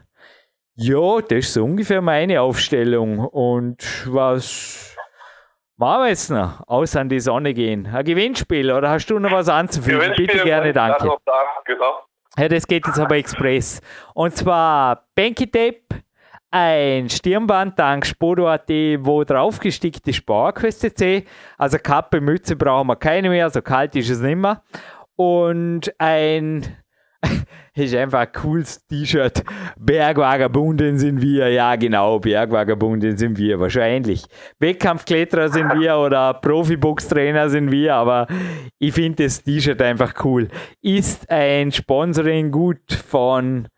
[0.82, 3.18] Ja, das ist so ungefähr meine Aufstellung.
[3.18, 4.96] Und was
[5.76, 6.66] machen wir jetzt noch?
[6.66, 7.86] Aus an die Sonne gehen.
[7.86, 10.14] Ein Gewinnspiel oder hast du noch was anzufügen?
[10.16, 11.06] Bitte gerne, danke.
[11.66, 12.00] Genau.
[12.38, 13.82] Ja, das geht jetzt aber express.
[14.14, 15.82] Und zwar Banky Tape,
[16.50, 21.26] ein Stirnband dank Spodo.at, wo draufgestickt ist PowerQuest C.
[21.58, 24.62] Also Kappe, Mütze brauchen wir keine mehr, so kalt ist es nicht mehr.
[25.16, 26.64] Und ein
[27.74, 29.42] ist einfach ein cooles T-Shirt.
[29.78, 34.24] Bergvagabunden sind wir, ja genau, Bergvagabunden sind wir wahrscheinlich.
[34.58, 38.26] Wettkampfkletterer sind wir oder Profiboxtrainer sind wir, aber
[38.78, 40.48] ich finde das T-Shirt einfach cool.
[40.82, 43.68] Ist ein Sponsoring gut von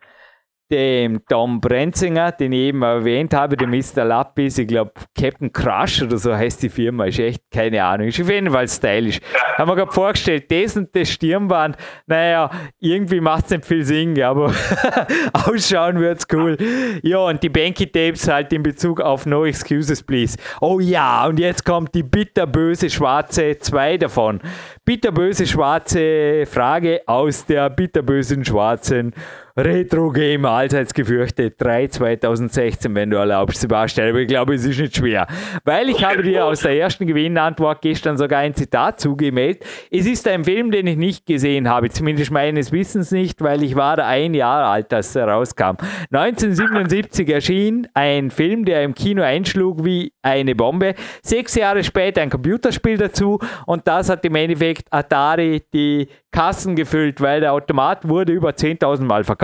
[0.73, 4.05] dem Tom Brenzinger, den ich eben erwähnt habe, dem Mr.
[4.05, 8.21] Lappis, ich glaube Captain Crush oder so heißt die Firma, ist echt keine Ahnung, ist
[8.21, 9.21] auf jeden Fall stylisch.
[9.57, 11.77] Haben wir gerade vorgestellt, das und das Stirnband,
[12.07, 12.51] naja,
[12.81, 14.55] irgendwie macht es nicht viel Sinn, aber
[15.47, 16.57] ausschauen wird's cool.
[17.03, 20.39] Ja, und die Banky Tapes halt in Bezug auf No Excuses Please.
[20.63, 24.41] Oh ja, und jetzt kommt die bitterböse schwarze, zwei davon.
[24.87, 29.13] Bitterböse schwarze Frage aus der bitterbösen schwarzen
[29.55, 34.09] Retro Game allseits gefürchtet 3 2016, wenn du erlaubst, Sebastian.
[34.09, 35.27] Aber ich glaube, es ist nicht schwer.
[35.65, 39.63] Weil ich habe dir aus der ersten Gewinnantwort gestern sogar ein Zitat zugemeldet.
[39.91, 43.77] Es ist ein Film, den ich nicht gesehen habe, zumindest meines Wissens nicht, weil ich
[43.77, 45.77] war da ein Jahr alt, als er rauskam.
[46.11, 50.95] 1977 erschien ein Film, der im Kino einschlug wie eine Bombe.
[51.23, 57.21] Sechs Jahre später ein Computerspiel dazu und das hat im Endeffekt Atari die Kassen gefüllt,
[57.21, 59.42] weil der Automat wurde über 10.000 Mal verkauft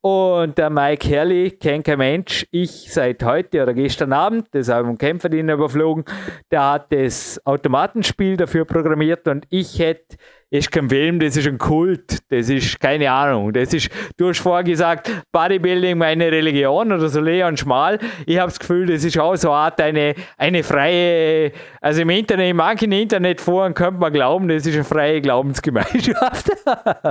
[0.00, 2.46] und der Mike Herrlich kennt kein Mensch.
[2.50, 6.06] Ich seit heute oder gestern Abend, das im Kämpferdiener überflogen,
[6.50, 10.16] der hat das Automatenspiel dafür programmiert und ich hätte
[10.50, 13.52] ist kein Film, das ist ein Kult, das ist keine Ahnung.
[13.52, 17.98] Das ist, du hast vorher gesagt, Bodybuilding meine Religion oder so Leon Schmal.
[18.24, 21.52] Ich habe das Gefühl, das ist auch so eine Art eine, eine freie,
[21.82, 26.48] also im Internet, in manchen Internetforen könnte man glauben, das ist eine freie Glaubensgemeinschaft.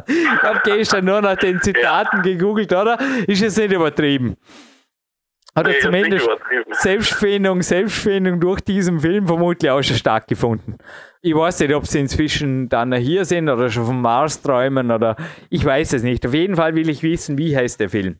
[0.08, 2.98] ich habe gestern nur nach den Zitaten gegoogelt, oder?
[3.28, 4.36] Ist es nicht übertrieben?
[5.58, 6.30] Oder nee, zumindest
[6.72, 10.78] Selbstfindung, Selbstfindung durch diesen Film vermutlich auch schon stattgefunden.
[11.22, 15.16] Ich weiß nicht, ob sie inzwischen dann hier sind oder schon vom Mars träumen oder
[15.50, 16.26] ich weiß es nicht.
[16.26, 18.18] Auf jeden Fall will ich wissen, wie heißt der Film.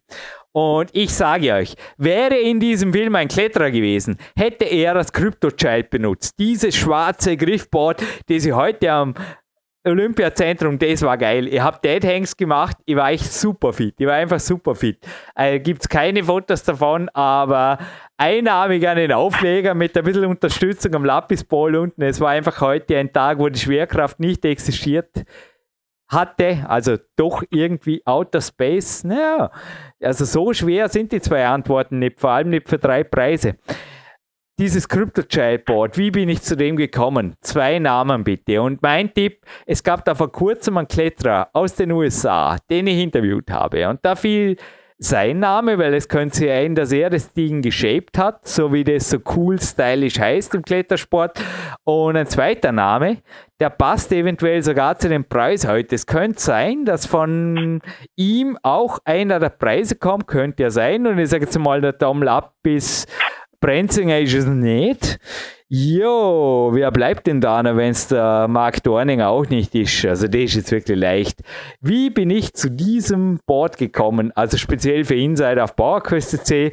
[0.52, 5.52] Und ich sage euch, wäre in diesem Film ein Kletterer gewesen, hätte er das Crypto
[5.52, 6.40] Child benutzt.
[6.40, 9.14] Dieses schwarze Griffboard, das sie heute am
[9.88, 11.48] Olympiazentrum, das war geil.
[11.48, 13.96] Ich habe Dead Hanks gemacht, ich war echt super fit.
[13.98, 15.00] Ich war einfach super fit.
[15.36, 17.80] Äh, Gibt es keine Fotos davon, aber
[18.18, 22.02] einarmig an den Aufleger mit ein bisschen Unterstützung am Lapisball unten.
[22.02, 25.26] Es war einfach heute ein Tag, wo die Schwerkraft nicht existiert
[26.10, 29.04] hatte, also doch irgendwie Outer Space.
[29.04, 29.52] Naja,
[30.02, 33.56] also so schwer sind die zwei Antworten nicht, vor allem nicht für drei Preise
[34.60, 37.36] dieses Crypto Child Board, wie bin ich zu dem gekommen?
[37.42, 38.62] Zwei Namen bitte.
[38.62, 42.98] Und mein Tipp, es gab da vor kurzem einen Kletterer aus den USA, den ich
[42.98, 43.88] interviewt habe.
[43.88, 44.58] Und da fiel
[45.00, 49.12] sein Name, weil es könnte sein, dass er das Ding geshaped hat, so wie das
[49.12, 51.40] so cool, stylisch heißt im Klettersport.
[51.84, 53.18] Und ein zweiter Name,
[53.60, 55.94] der passt eventuell sogar zu dem Preis heute.
[55.94, 57.80] Es könnte sein, dass von
[58.16, 61.06] ihm auch einer der Preise kommt, könnte ja sein.
[61.06, 63.06] Und ich sage jetzt mal, der Tom Lappis
[63.60, 65.20] Brenzinger ist es nicht.
[65.70, 70.06] Jo, wer bleibt denn da, wenn es der Mark Dorning auch nicht ist?
[70.06, 71.42] Also, das ist jetzt wirklich leicht.
[71.82, 74.32] Wie bin ich zu diesem Board gekommen?
[74.34, 76.72] Also, speziell für Insider auf PowerQuest.c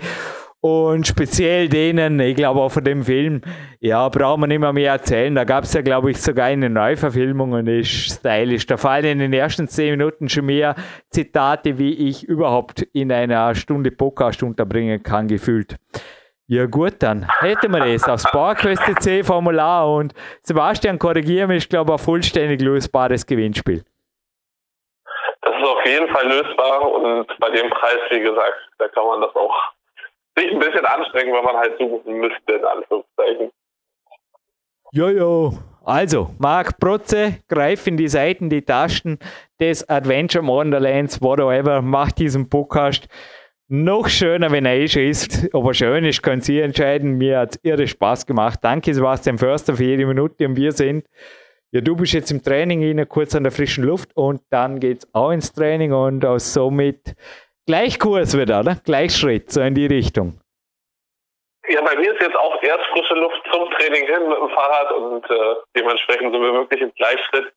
[0.60, 3.42] und speziell denen, ich glaube auch von dem Film,
[3.80, 5.34] ja, braucht man nicht mehr, mehr erzählen.
[5.34, 8.64] Da gab es ja, glaube ich, sogar eine Neuverfilmung und ist stylisch.
[8.64, 10.74] Da fallen in den ersten zehn Minuten schon mehr
[11.10, 15.76] Zitate, wie ich überhaupt in einer Stunde Podcast unterbringen kann, gefühlt.
[16.46, 20.12] Ja gut, dann hätten wir das aufs PowerQuest.c Formular und
[20.42, 23.82] Sebastian, korrigieren ist glaube ich ein vollständig lösbares Gewinnspiel.
[25.40, 29.22] Das ist auf jeden Fall lösbar und bei dem Preis, wie gesagt, da kann man
[29.22, 29.54] das auch
[30.36, 33.50] sich ein bisschen anstrengen, wenn man halt suchen müsste, in Anführungszeichen.
[34.92, 35.52] Jojo.
[35.86, 39.18] Also, Marc Protze, greif in die Seiten, die Taschen
[39.60, 43.06] des Adventure Wonderlands, whatever, macht diesen Podcast
[43.82, 45.48] noch schöner, wenn er eh ist.
[45.52, 47.18] Ob er schön ist, können Sie entscheiden.
[47.18, 48.60] Mir hat es irre Spaß gemacht.
[48.62, 50.46] Danke, Sebastian Förster, für jede Minute.
[50.46, 51.06] Und wir sind,
[51.72, 54.98] ja, du bist jetzt im Training hin, kurz an der frischen Luft und dann geht
[54.98, 57.16] es auch ins Training und auch somit
[57.66, 58.76] Gleichkurs wieder, oder?
[58.84, 60.38] Gleichschritt, so in die Richtung.
[61.66, 64.92] Ja, bei mir ist jetzt auch erst frische Luft zum Training hin mit dem Fahrrad
[64.92, 67.52] und äh, dementsprechend sind wir wirklich im Gleichschritt.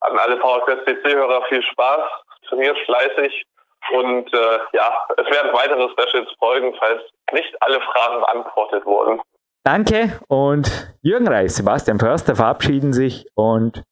[0.00, 2.02] An alle PowerQuest CC-Hörer viel Spaß,
[2.48, 3.46] trainiert fleißig
[3.92, 7.02] und äh, ja, es werden weitere Specials folgen, falls
[7.32, 9.20] nicht alle Fragen beantwortet wurden.
[9.64, 13.82] Danke und Jürgen Reis, Sebastian Förster verabschieden sich und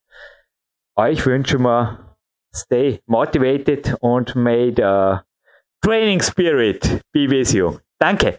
[0.96, 2.16] euch wünschen wir
[2.54, 5.18] stay motivated und may the
[5.84, 7.78] training spirit be with you.
[7.98, 8.38] Danke.